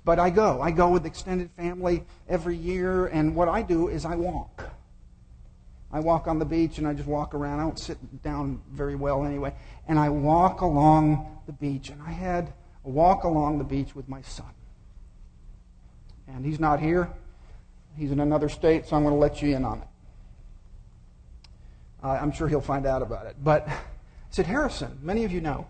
But 0.05 0.19
I 0.19 0.31
go. 0.31 0.63
I 0.63 0.71
go 0.71 0.89
with 0.89 1.05
extended 1.05 1.51
family 1.53 2.05
every 2.29 2.57
year, 2.57 3.07
and 3.07 3.37
what 3.37 3.49
I 3.49 3.63
do 3.63 3.89
is 3.89 4.05
I 4.05 4.17
walk. 4.17 4.71
I 5.93 6.01
walk 6.01 6.27
on 6.27 6.39
the 6.39 6.45
beach 6.45 6.79
and 6.79 6.87
I 6.87 6.95
just 6.95 7.09
walk 7.09 7.35
around. 7.35 7.59
I 7.59 7.65
don't 7.65 7.79
sit 7.79 8.23
down 8.23 8.63
very 8.71 8.95
well 8.95 9.25
anyway. 9.25 9.55
And 9.89 9.99
I 9.99 10.09
walk 10.09 10.61
along 10.61 11.39
the 11.47 11.53
beach, 11.53 11.91
and 11.91 12.01
I 12.03 12.13
had 12.13 12.53
a 12.85 12.89
walk 12.89 13.25
along 13.25 13.59
the 13.59 13.65
beach 13.65 13.95
with 13.95 14.09
my 14.09 14.23
son. 14.23 14.53
And 16.29 16.45
he's 16.45 16.61
not 16.61 16.81
here. 16.81 17.11
He's 17.97 18.13
in 18.13 18.21
another 18.21 18.49
state, 18.49 18.87
so 18.87 18.97
I'm 18.97 19.03
going 19.03 19.15
to 19.15 19.19
let 19.19 19.43
you 19.43 19.55
in 19.55 19.65
on 19.65 19.79
it. 19.79 19.89
Uh, 22.03 22.19
I'm 22.21 22.33
sure 22.33 22.49
he'll 22.49 22.61
find 22.61 22.87
out 22.87 23.03
about 23.03 23.27
it. 23.27 23.37
But 23.43 23.69
I 23.69 23.79
said, 24.31 24.47
Harrison, 24.47 24.99
many 25.03 25.25
of 25.25 25.33
you 25.33 25.41
know 25.41 25.67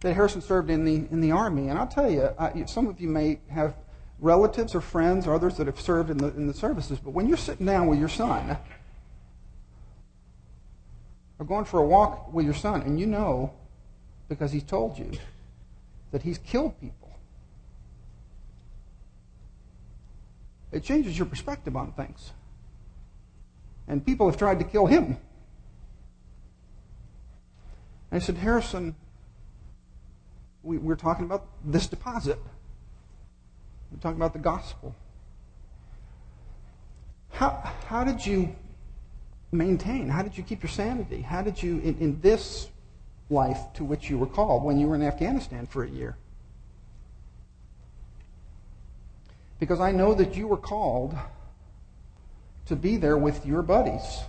that 0.00 0.14
Harrison 0.14 0.40
served 0.40 0.70
in 0.70 0.84
the, 0.84 0.94
in 1.10 1.20
the 1.20 1.32
Army. 1.32 1.68
And 1.68 1.78
I'll 1.78 1.86
tell 1.86 2.10
you, 2.10 2.22
uh, 2.22 2.66
some 2.66 2.86
of 2.86 3.00
you 3.00 3.08
may 3.08 3.40
have 3.50 3.74
relatives 4.20 4.74
or 4.74 4.80
friends 4.80 5.26
or 5.26 5.34
others 5.34 5.56
that 5.56 5.66
have 5.66 5.80
served 5.80 6.10
in 6.10 6.18
the, 6.18 6.28
in 6.28 6.46
the 6.46 6.54
services, 6.54 6.98
but 6.98 7.10
when 7.10 7.28
you're 7.28 7.36
sitting 7.36 7.66
down 7.66 7.86
with 7.86 7.98
your 7.98 8.08
son, 8.08 8.56
or 11.38 11.44
going 11.44 11.66
for 11.66 11.80
a 11.80 11.86
walk 11.86 12.32
with 12.32 12.44
your 12.44 12.54
son, 12.54 12.80
and 12.82 12.98
you 12.98 13.06
know, 13.06 13.52
because 14.28 14.52
he's 14.52 14.64
told 14.64 14.98
you, 14.98 15.12
that 16.12 16.22
he's 16.22 16.38
killed 16.38 16.80
people 16.80 17.06
It 20.76 20.82
changes 20.82 21.16
your 21.16 21.26
perspective 21.26 21.74
on 21.74 21.92
things. 21.92 22.32
And 23.88 24.04
people 24.04 24.28
have 24.28 24.38
tried 24.38 24.58
to 24.58 24.64
kill 24.64 24.86
him. 24.86 25.18
I 28.10 28.18
said, 28.18 28.36
Harrison, 28.36 28.94
we, 30.62 30.78
we're 30.78 30.96
talking 30.96 31.24
about 31.24 31.46
this 31.64 31.86
deposit. 31.86 32.38
We're 33.92 33.98
talking 34.00 34.16
about 34.16 34.32
the 34.32 34.38
gospel. 34.38 34.94
How, 37.30 37.50
how 37.86 38.04
did 38.04 38.24
you 38.24 38.54
maintain? 39.52 40.08
How 40.08 40.22
did 40.22 40.36
you 40.36 40.42
keep 40.42 40.62
your 40.62 40.70
sanity? 40.70 41.20
How 41.20 41.42
did 41.42 41.62
you, 41.62 41.78
in, 41.80 41.98
in 41.98 42.20
this 42.20 42.68
life 43.28 43.58
to 43.74 43.84
which 43.84 44.08
you 44.08 44.18
were 44.18 44.26
called 44.26 44.64
when 44.64 44.78
you 44.78 44.86
were 44.86 44.94
in 44.94 45.02
Afghanistan 45.02 45.66
for 45.66 45.84
a 45.84 45.88
year? 45.88 46.16
Because 49.58 49.80
I 49.80 49.92
know 49.92 50.14
that 50.14 50.36
you 50.36 50.48
were 50.48 50.56
called 50.56 51.14
to 52.66 52.76
be 52.76 52.96
there 52.96 53.16
with 53.16 53.46
your 53.46 53.62
buddies 53.62 54.20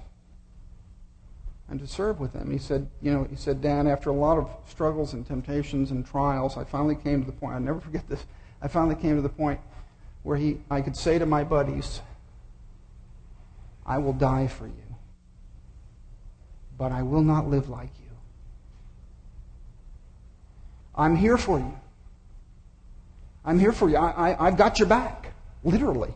and 1.70 1.80
to 1.80 1.88
serve 1.88 2.20
with 2.20 2.34
them. 2.34 2.50
He 2.52 2.58
said, 2.58 2.88
you 3.02 3.12
know, 3.12 3.26
he 3.30 3.36
said, 3.36 3.62
Dan, 3.62 3.88
after 3.88 4.10
a 4.10 4.14
lot 4.14 4.38
of 4.38 4.50
struggles 4.68 5.14
and 5.14 5.26
temptations 5.26 5.92
and 5.92 6.06
trials, 6.06 6.58
I 6.58 6.64
finally 6.64 6.96
came 6.96 7.22
to 7.22 7.26
the 7.26 7.36
point, 7.36 7.56
I'll 7.56 7.60
never 7.60 7.82
forget 7.82 8.08
this, 8.08 8.26
I 8.62 8.68
finally 8.68 8.96
came 8.96 9.16
to 9.16 9.22
the 9.22 9.30
point 9.30 9.60
where 10.24 10.38
he, 10.38 10.60
I 10.70 10.82
could 10.82 10.96
say 10.96 11.20
to 11.20 11.26
my 11.26 11.44
buddies, 11.44 12.02
I 13.86 13.98
will 13.98 14.14
die 14.14 14.48
for 14.48 14.68
you, 14.68 14.96
but 16.78 16.92
I 16.92 17.04
will 17.04 17.24
not 17.24 17.50
live 17.50 17.70
like 17.70 17.92
you. 18.00 18.08
I'm 20.96 21.16
here 21.16 21.38
for 21.38 21.60
you. 21.60 21.78
I'm 23.46 23.60
here 23.60 23.72
for 23.72 23.90
you. 23.90 23.96
I, 23.96 24.32
I, 24.32 24.48
I've 24.48 24.58
got 24.58 24.80
your 24.80 24.88
back, 24.90 25.34
literally. 25.64 26.14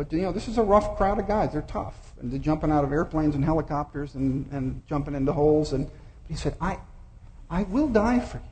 But, 0.00 0.10
you 0.14 0.22
know, 0.22 0.32
this 0.32 0.48
is 0.48 0.56
a 0.56 0.62
rough 0.62 0.96
crowd 0.96 1.18
of 1.18 1.28
guys. 1.28 1.52
They're 1.52 1.60
tough. 1.60 2.14
And 2.18 2.32
they're 2.32 2.38
jumping 2.38 2.72
out 2.72 2.84
of 2.84 2.90
airplanes 2.90 3.34
and 3.34 3.44
helicopters 3.44 4.14
and, 4.14 4.50
and 4.50 4.82
jumping 4.88 5.14
into 5.14 5.30
holes. 5.30 5.74
And 5.74 5.90
he 6.26 6.36
said, 6.36 6.56
I, 6.58 6.78
I 7.50 7.64
will 7.64 7.86
die 7.86 8.18
for 8.18 8.38
you. 8.38 8.44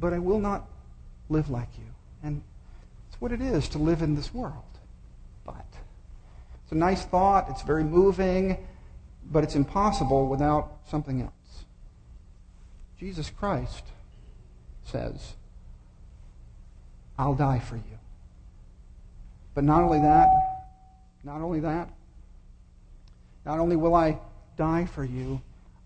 But 0.00 0.14
I 0.14 0.18
will 0.20 0.40
not 0.40 0.66
live 1.28 1.50
like 1.50 1.68
you. 1.76 1.84
And 2.22 2.40
it's 3.06 3.20
what 3.20 3.30
it 3.30 3.42
is 3.42 3.68
to 3.68 3.78
live 3.78 4.00
in 4.00 4.14
this 4.14 4.32
world. 4.32 4.78
But 5.44 5.66
it's 6.62 6.72
a 6.72 6.76
nice 6.76 7.04
thought. 7.04 7.50
It's 7.50 7.60
very 7.60 7.84
moving. 7.84 8.56
But 9.30 9.44
it's 9.44 9.54
impossible 9.54 10.28
without 10.28 10.78
something 10.88 11.20
else. 11.20 11.64
Jesus 12.98 13.28
Christ 13.28 13.84
says, 14.82 15.34
I'll 17.18 17.34
die 17.34 17.58
for 17.58 17.76
you. 17.76 17.98
But 19.54 19.64
not 19.64 19.82
only 19.82 20.00
that, 20.00 20.28
not 21.22 21.40
only 21.40 21.60
that, 21.60 21.88
not 23.44 23.60
only 23.60 23.76
will 23.76 23.94
I 23.94 24.18
die 24.56 24.86
for 24.86 25.04
you, 25.04 25.40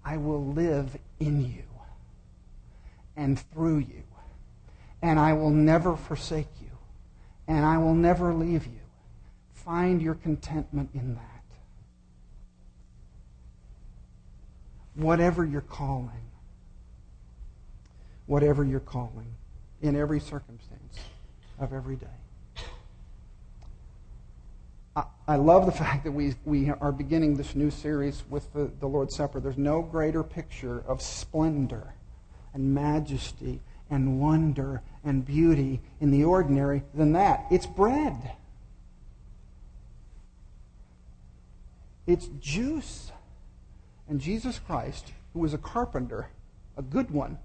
I 0.04 0.16
will 0.16 0.44
live 0.46 0.96
in 1.20 1.44
you 1.44 1.64
and 3.16 3.38
through 3.38 3.78
you. 3.78 4.02
And 5.02 5.18
I 5.18 5.33
will 5.35 5.50
never 5.50 5.96
forsake 5.96 6.48
you. 6.61 6.70
And 7.46 7.64
I 7.64 7.78
will 7.78 7.94
never 7.94 8.33
leave 8.33 8.66
you. 8.66 8.81
Find 9.52 10.00
your 10.00 10.14
contentment 10.14 10.90
in 10.94 11.14
that. 11.14 11.22
Whatever 14.94 15.44
your 15.44 15.61
calling, 15.61 16.11
whatever 18.26 18.64
your 18.64 18.81
calling, 18.81 19.35
in 19.83 19.94
every 19.94 20.18
circumstance 20.20 20.98
of 21.61 21.72
every 21.72 21.96
day. 21.96 22.07
I 25.26 25.37
love 25.37 25.66
the 25.66 25.72
fact 25.84 26.04
that 26.04 26.12
we, 26.12 26.34
we 26.44 26.70
are 26.70 26.92
beginning 26.92 27.37
this 27.37 27.54
new 27.54 27.70
series 27.70 28.24
with 28.30 28.52
the, 28.52 28.70
the 28.80 28.87
Lord's 28.87 29.14
Supper. 29.14 29.40
There's 29.40 29.58
no 29.58 29.82
greater 29.82 30.22
picture 30.22 30.82
of 30.87 31.02
splendor 31.02 31.94
and 32.54 32.74
majesty 32.74 33.61
and 33.90 34.20
wonder 34.20 34.82
and 35.04 35.24
beauty 35.24 35.80
in 36.00 36.11
the 36.11 36.24
ordinary 36.24 36.82
than 36.94 37.12
that. 37.12 37.44
It's 37.50 37.66
bread, 37.66 38.32
it's 42.06 42.28
juice. 42.40 43.12
And 44.08 44.22
Jesus 44.22 44.58
Christ, 44.58 45.12
who 45.34 45.40
was 45.40 45.52
a 45.52 45.58
carpenter, 45.58 46.30
a 46.78 46.82
good 46.82 47.11
one, 47.11 47.38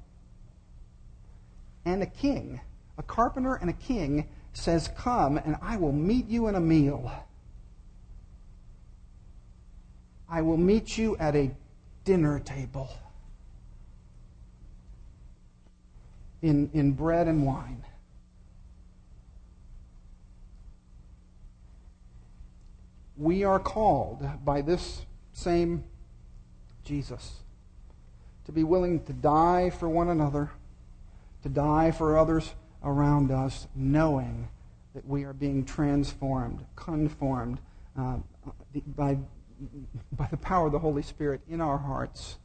and 1.84 2.02
a 2.02 2.06
king, 2.06 2.62
a 2.98 3.04
carpenter 3.04 3.56
and 3.56 3.70
a 3.70 3.74
king, 3.74 4.30
says, 4.54 4.90
Come 4.98 5.38
and 5.38 5.58
I 5.62 5.76
will 5.76 5.92
meet 5.92 6.30
you 6.30 6.48
in 6.48 6.56
a 6.56 6.62
meal. 6.62 7.12
I 10.34 10.42
will 10.42 10.58
meet 10.58 10.98
you 10.98 11.16
at 11.18 11.36
a 11.36 11.52
dinner 12.06 12.40
table 12.40 12.90
in, 16.42 16.72
in 16.74 16.94
bread 16.94 17.28
and 17.28 17.46
wine. 17.46 17.86
We 23.16 23.44
are 23.44 23.60
called 23.60 24.28
by 24.44 24.62
this 24.62 25.06
same 25.34 25.84
Jesus 26.84 27.34
to 28.46 28.52
be 28.52 28.64
willing 28.64 29.04
to 29.04 29.14
die 29.14 29.70
for 29.70 29.88
one 29.88 30.10
another, 30.10 30.50
to 31.44 31.50
die 31.50 31.92
for 31.92 32.18
others 32.18 32.56
around 32.84 33.30
us, 33.30 33.68
knowing 33.76 34.48
that 34.96 35.08
we 35.08 35.26
are 35.26 35.34
being 35.34 35.64
transformed, 35.64 36.66
conformed 36.76 37.60
uh, 37.96 38.18
by 38.96 39.16
by 40.12 40.28
the 40.30 40.38
power 40.38 40.68
of 40.68 40.72
the 40.72 40.80
Holy 40.80 41.02
Spirit 41.02 41.42
in 41.50 41.62
our 41.62 41.78
hearts. 41.78 42.38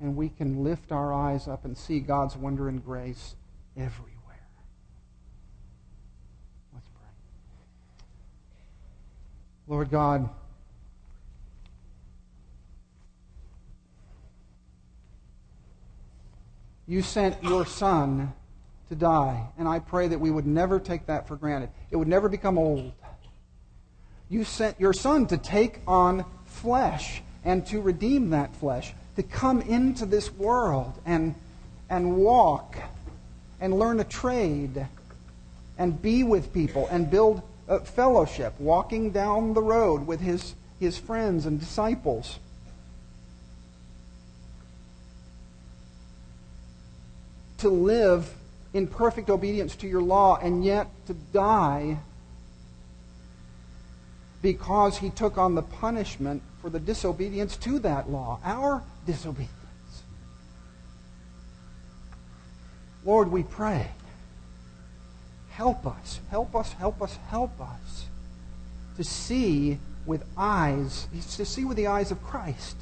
And 0.00 0.16
we 0.16 0.28
can 0.28 0.62
lift 0.62 0.92
our 0.92 1.12
eyes 1.12 1.48
up 1.48 1.64
and 1.64 1.76
see 1.76 2.00
God's 2.00 2.36
wonder 2.36 2.68
and 2.68 2.84
grace 2.84 3.34
everywhere. 3.76 4.46
Let's 6.74 6.88
pray. 6.88 7.08
Lord 9.66 9.90
God, 9.90 10.28
you 16.86 17.02
sent 17.02 17.42
your 17.42 17.64
Son 17.64 18.32
to 18.88 18.94
die, 18.94 19.48
and 19.58 19.66
I 19.66 19.78
pray 19.78 20.08
that 20.08 20.18
we 20.18 20.30
would 20.30 20.46
never 20.46 20.78
take 20.78 21.06
that 21.06 21.26
for 21.26 21.36
granted. 21.36 21.70
It 21.90 21.96
would 21.96 22.06
never 22.06 22.28
become 22.28 22.58
old 22.58 22.92
you 24.28 24.44
sent 24.44 24.80
your 24.80 24.92
Son 24.92 25.26
to 25.26 25.36
take 25.36 25.80
on 25.86 26.24
flesh 26.46 27.22
and 27.44 27.66
to 27.66 27.80
redeem 27.80 28.30
that 28.30 28.54
flesh, 28.56 28.92
to 29.14 29.22
come 29.22 29.60
into 29.62 30.04
this 30.04 30.32
world 30.32 30.92
and, 31.06 31.34
and 31.88 32.16
walk 32.16 32.76
and 33.60 33.78
learn 33.78 34.00
a 34.00 34.04
trade 34.04 34.86
and 35.78 36.02
be 36.02 36.24
with 36.24 36.52
people 36.52 36.88
and 36.90 37.10
build 37.10 37.42
a 37.68 37.80
fellowship, 37.80 38.58
walking 38.58 39.10
down 39.10 39.54
the 39.54 39.62
road 39.62 40.06
with 40.06 40.20
his, 40.20 40.54
his 40.80 40.98
friends 40.98 41.46
and 41.46 41.60
disciples. 41.60 42.38
To 47.58 47.68
live 47.68 48.32
in 48.74 48.86
perfect 48.86 49.30
obedience 49.30 49.76
to 49.76 49.88
your 49.88 50.02
law 50.02 50.36
and 50.36 50.64
yet 50.64 50.88
to 51.06 51.14
die 51.14 51.98
because 54.46 54.98
he 54.98 55.10
took 55.10 55.36
on 55.36 55.56
the 55.56 55.62
punishment 55.62 56.40
for 56.62 56.70
the 56.70 56.78
disobedience 56.78 57.56
to 57.56 57.80
that 57.80 58.08
law, 58.08 58.38
our 58.44 58.80
disobedience. 59.04 59.50
Lord, 63.04 63.32
we 63.32 63.42
pray. 63.42 63.90
Help 65.50 65.84
us, 65.84 66.20
help 66.30 66.54
us, 66.54 66.72
help 66.74 67.02
us, 67.02 67.16
help 67.28 67.60
us 67.60 68.06
to 68.96 69.02
see 69.02 69.80
with 70.06 70.22
eyes, 70.36 71.08
to 71.34 71.44
see 71.44 71.64
with 71.64 71.76
the 71.76 71.88
eyes 71.88 72.12
of 72.12 72.22
Christ. 72.22 72.76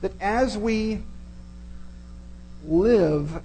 That 0.00 0.12
as 0.22 0.56
we 0.56 1.02
live 2.64 3.42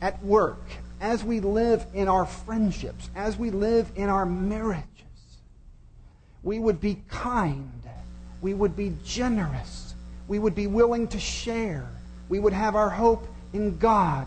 at 0.00 0.24
work, 0.24 0.64
as 1.02 1.24
we 1.24 1.40
live 1.40 1.84
in 1.92 2.06
our 2.06 2.24
friendships, 2.24 3.10
as 3.16 3.36
we 3.36 3.50
live 3.50 3.90
in 3.96 4.08
our 4.08 4.24
marriages, 4.24 4.86
we 6.44 6.60
would 6.60 6.80
be 6.80 7.02
kind, 7.10 7.82
we 8.40 8.54
would 8.54 8.76
be 8.76 8.94
generous, 9.04 9.94
we 10.28 10.38
would 10.38 10.54
be 10.54 10.68
willing 10.68 11.08
to 11.08 11.18
share, 11.18 11.88
we 12.28 12.38
would 12.38 12.52
have 12.52 12.76
our 12.76 12.88
hope 12.88 13.26
in 13.52 13.76
God. 13.78 14.26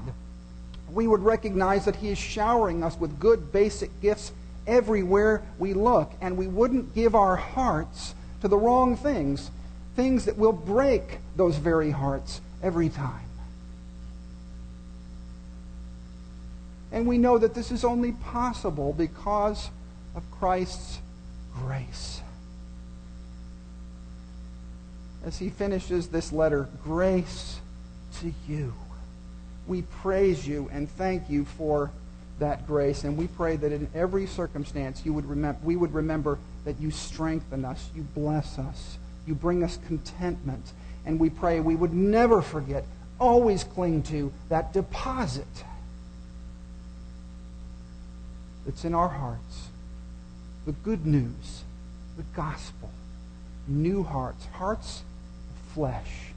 We 0.94 1.08
would 1.08 1.22
recognize 1.22 1.86
that 1.86 1.96
He 1.96 2.10
is 2.10 2.18
showering 2.18 2.84
us 2.84 2.98
with 3.00 3.20
good 3.20 3.52
basic 3.52 3.90
gifts 4.02 4.32
everywhere 4.68 5.42
we 5.58 5.74
look, 5.74 6.12
and 6.22 6.38
we 6.38 6.48
wouldn't 6.48 6.94
give 6.94 7.16
our 7.16 7.36
hearts 7.36 8.14
to 8.42 8.48
the 8.48 8.58
wrong 8.58 8.96
things, 8.96 9.50
things 9.96 10.26
that 10.26 10.38
will 10.38 10.52
break 10.52 11.20
those 11.36 11.56
very 11.56 11.90
hearts 11.90 12.42
every 12.62 12.90
time. 12.90 13.25
And 16.92 17.08
we 17.08 17.18
know 17.18 17.38
that 17.38 17.54
this 17.54 17.72
is 17.72 17.84
only 17.84 18.12
possible 18.14 18.94
because 18.94 19.70
of 20.16 20.24
Christ's 20.32 21.00
grace. 21.54 22.22
As 25.26 25.40
he 25.40 25.50
finishes 25.50 26.08
this 26.08 26.32
letter, 26.32 26.70
grace 26.84 27.60
to 28.20 28.34
you. 28.48 28.74
We 29.68 29.82
praise 29.82 30.48
you 30.48 30.70
and 30.72 30.90
thank 30.90 31.30
you 31.30 31.46
for 31.46 31.92
that 32.40 32.68
grace. 32.68 33.04
And 33.04 33.18
we 33.18 33.28
pray 33.28 33.56
that 33.56 33.72
in 33.72 33.90
every 33.96 34.28
circumstance 34.28 35.06
you 35.06 35.14
would 35.14 35.26
remember, 35.26 35.60
we 35.64 35.76
would 35.76 35.94
remember 35.94 36.38
that 36.66 36.80
you 36.80 36.92
strengthen 36.92 37.66
us, 37.66 37.90
you 37.96 38.04
bless 38.04 38.60
us, 38.60 38.98
you 39.26 39.34
bring 39.34 39.64
us 39.64 39.80
contentment. 39.88 40.72
And 41.06 41.20
we 41.20 41.30
pray 41.30 41.60
we 41.60 41.76
would 41.76 41.94
never 41.94 42.42
forget, 42.42 42.86
always 43.20 43.64
cling 43.64 44.04
to 44.04 44.32
that 44.50 44.74
deposit 44.74 45.64
that's 48.66 48.86
in 48.86 48.94
our 48.94 49.10
hearts, 49.10 49.70
the 50.66 50.72
good 50.72 51.06
news, 51.06 51.64
the 52.18 52.24
gospel, 52.36 52.90
new 53.68 54.04
hearts, 54.04 54.46
hearts 54.54 55.04
of 55.52 55.74
flesh, 55.74 56.32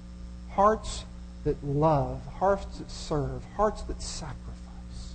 hearts 0.51 1.05
that 1.45 1.63
love, 1.65 2.21
hearts 2.39 2.79
that 2.79 2.91
serve, 2.91 3.43
hearts 3.57 3.83
that 3.83 4.03
sacrifice, 4.03 5.15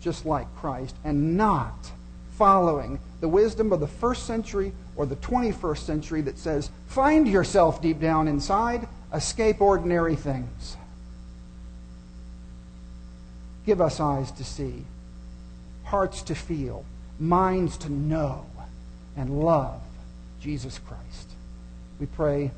just 0.00 0.24
like 0.24 0.46
Christ, 0.56 0.94
and 1.04 1.36
not 1.36 1.90
following 2.32 3.00
the 3.20 3.28
wisdom 3.28 3.72
of 3.72 3.80
the 3.80 3.88
first 3.88 4.26
century 4.26 4.72
or 4.96 5.06
the 5.06 5.16
21st 5.16 5.78
century 5.78 6.20
that 6.22 6.38
says, 6.38 6.70
find 6.86 7.28
yourself 7.28 7.82
deep 7.82 8.00
down 8.00 8.28
inside, 8.28 8.86
escape 9.12 9.60
ordinary 9.60 10.14
things. 10.14 10.76
Give 13.66 13.80
us 13.80 14.00
eyes 14.00 14.30
to 14.32 14.44
see, 14.44 14.84
hearts 15.88 16.22
to 16.22 16.34
feel, 16.34 16.84
minds 17.18 17.76
to 17.78 17.90
know, 17.90 18.44
and 19.16 19.40
love 19.40 19.80
Jesus 20.40 20.78
Christ. 20.78 21.28
We 21.98 22.06
pray 22.06 22.52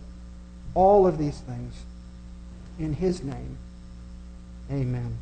all 0.74 1.06
of 1.06 1.16
these 1.16 1.38
things 1.40 1.74
in 2.78 2.92
His 2.92 3.22
name. 3.22 3.56
Amen. 4.70 5.16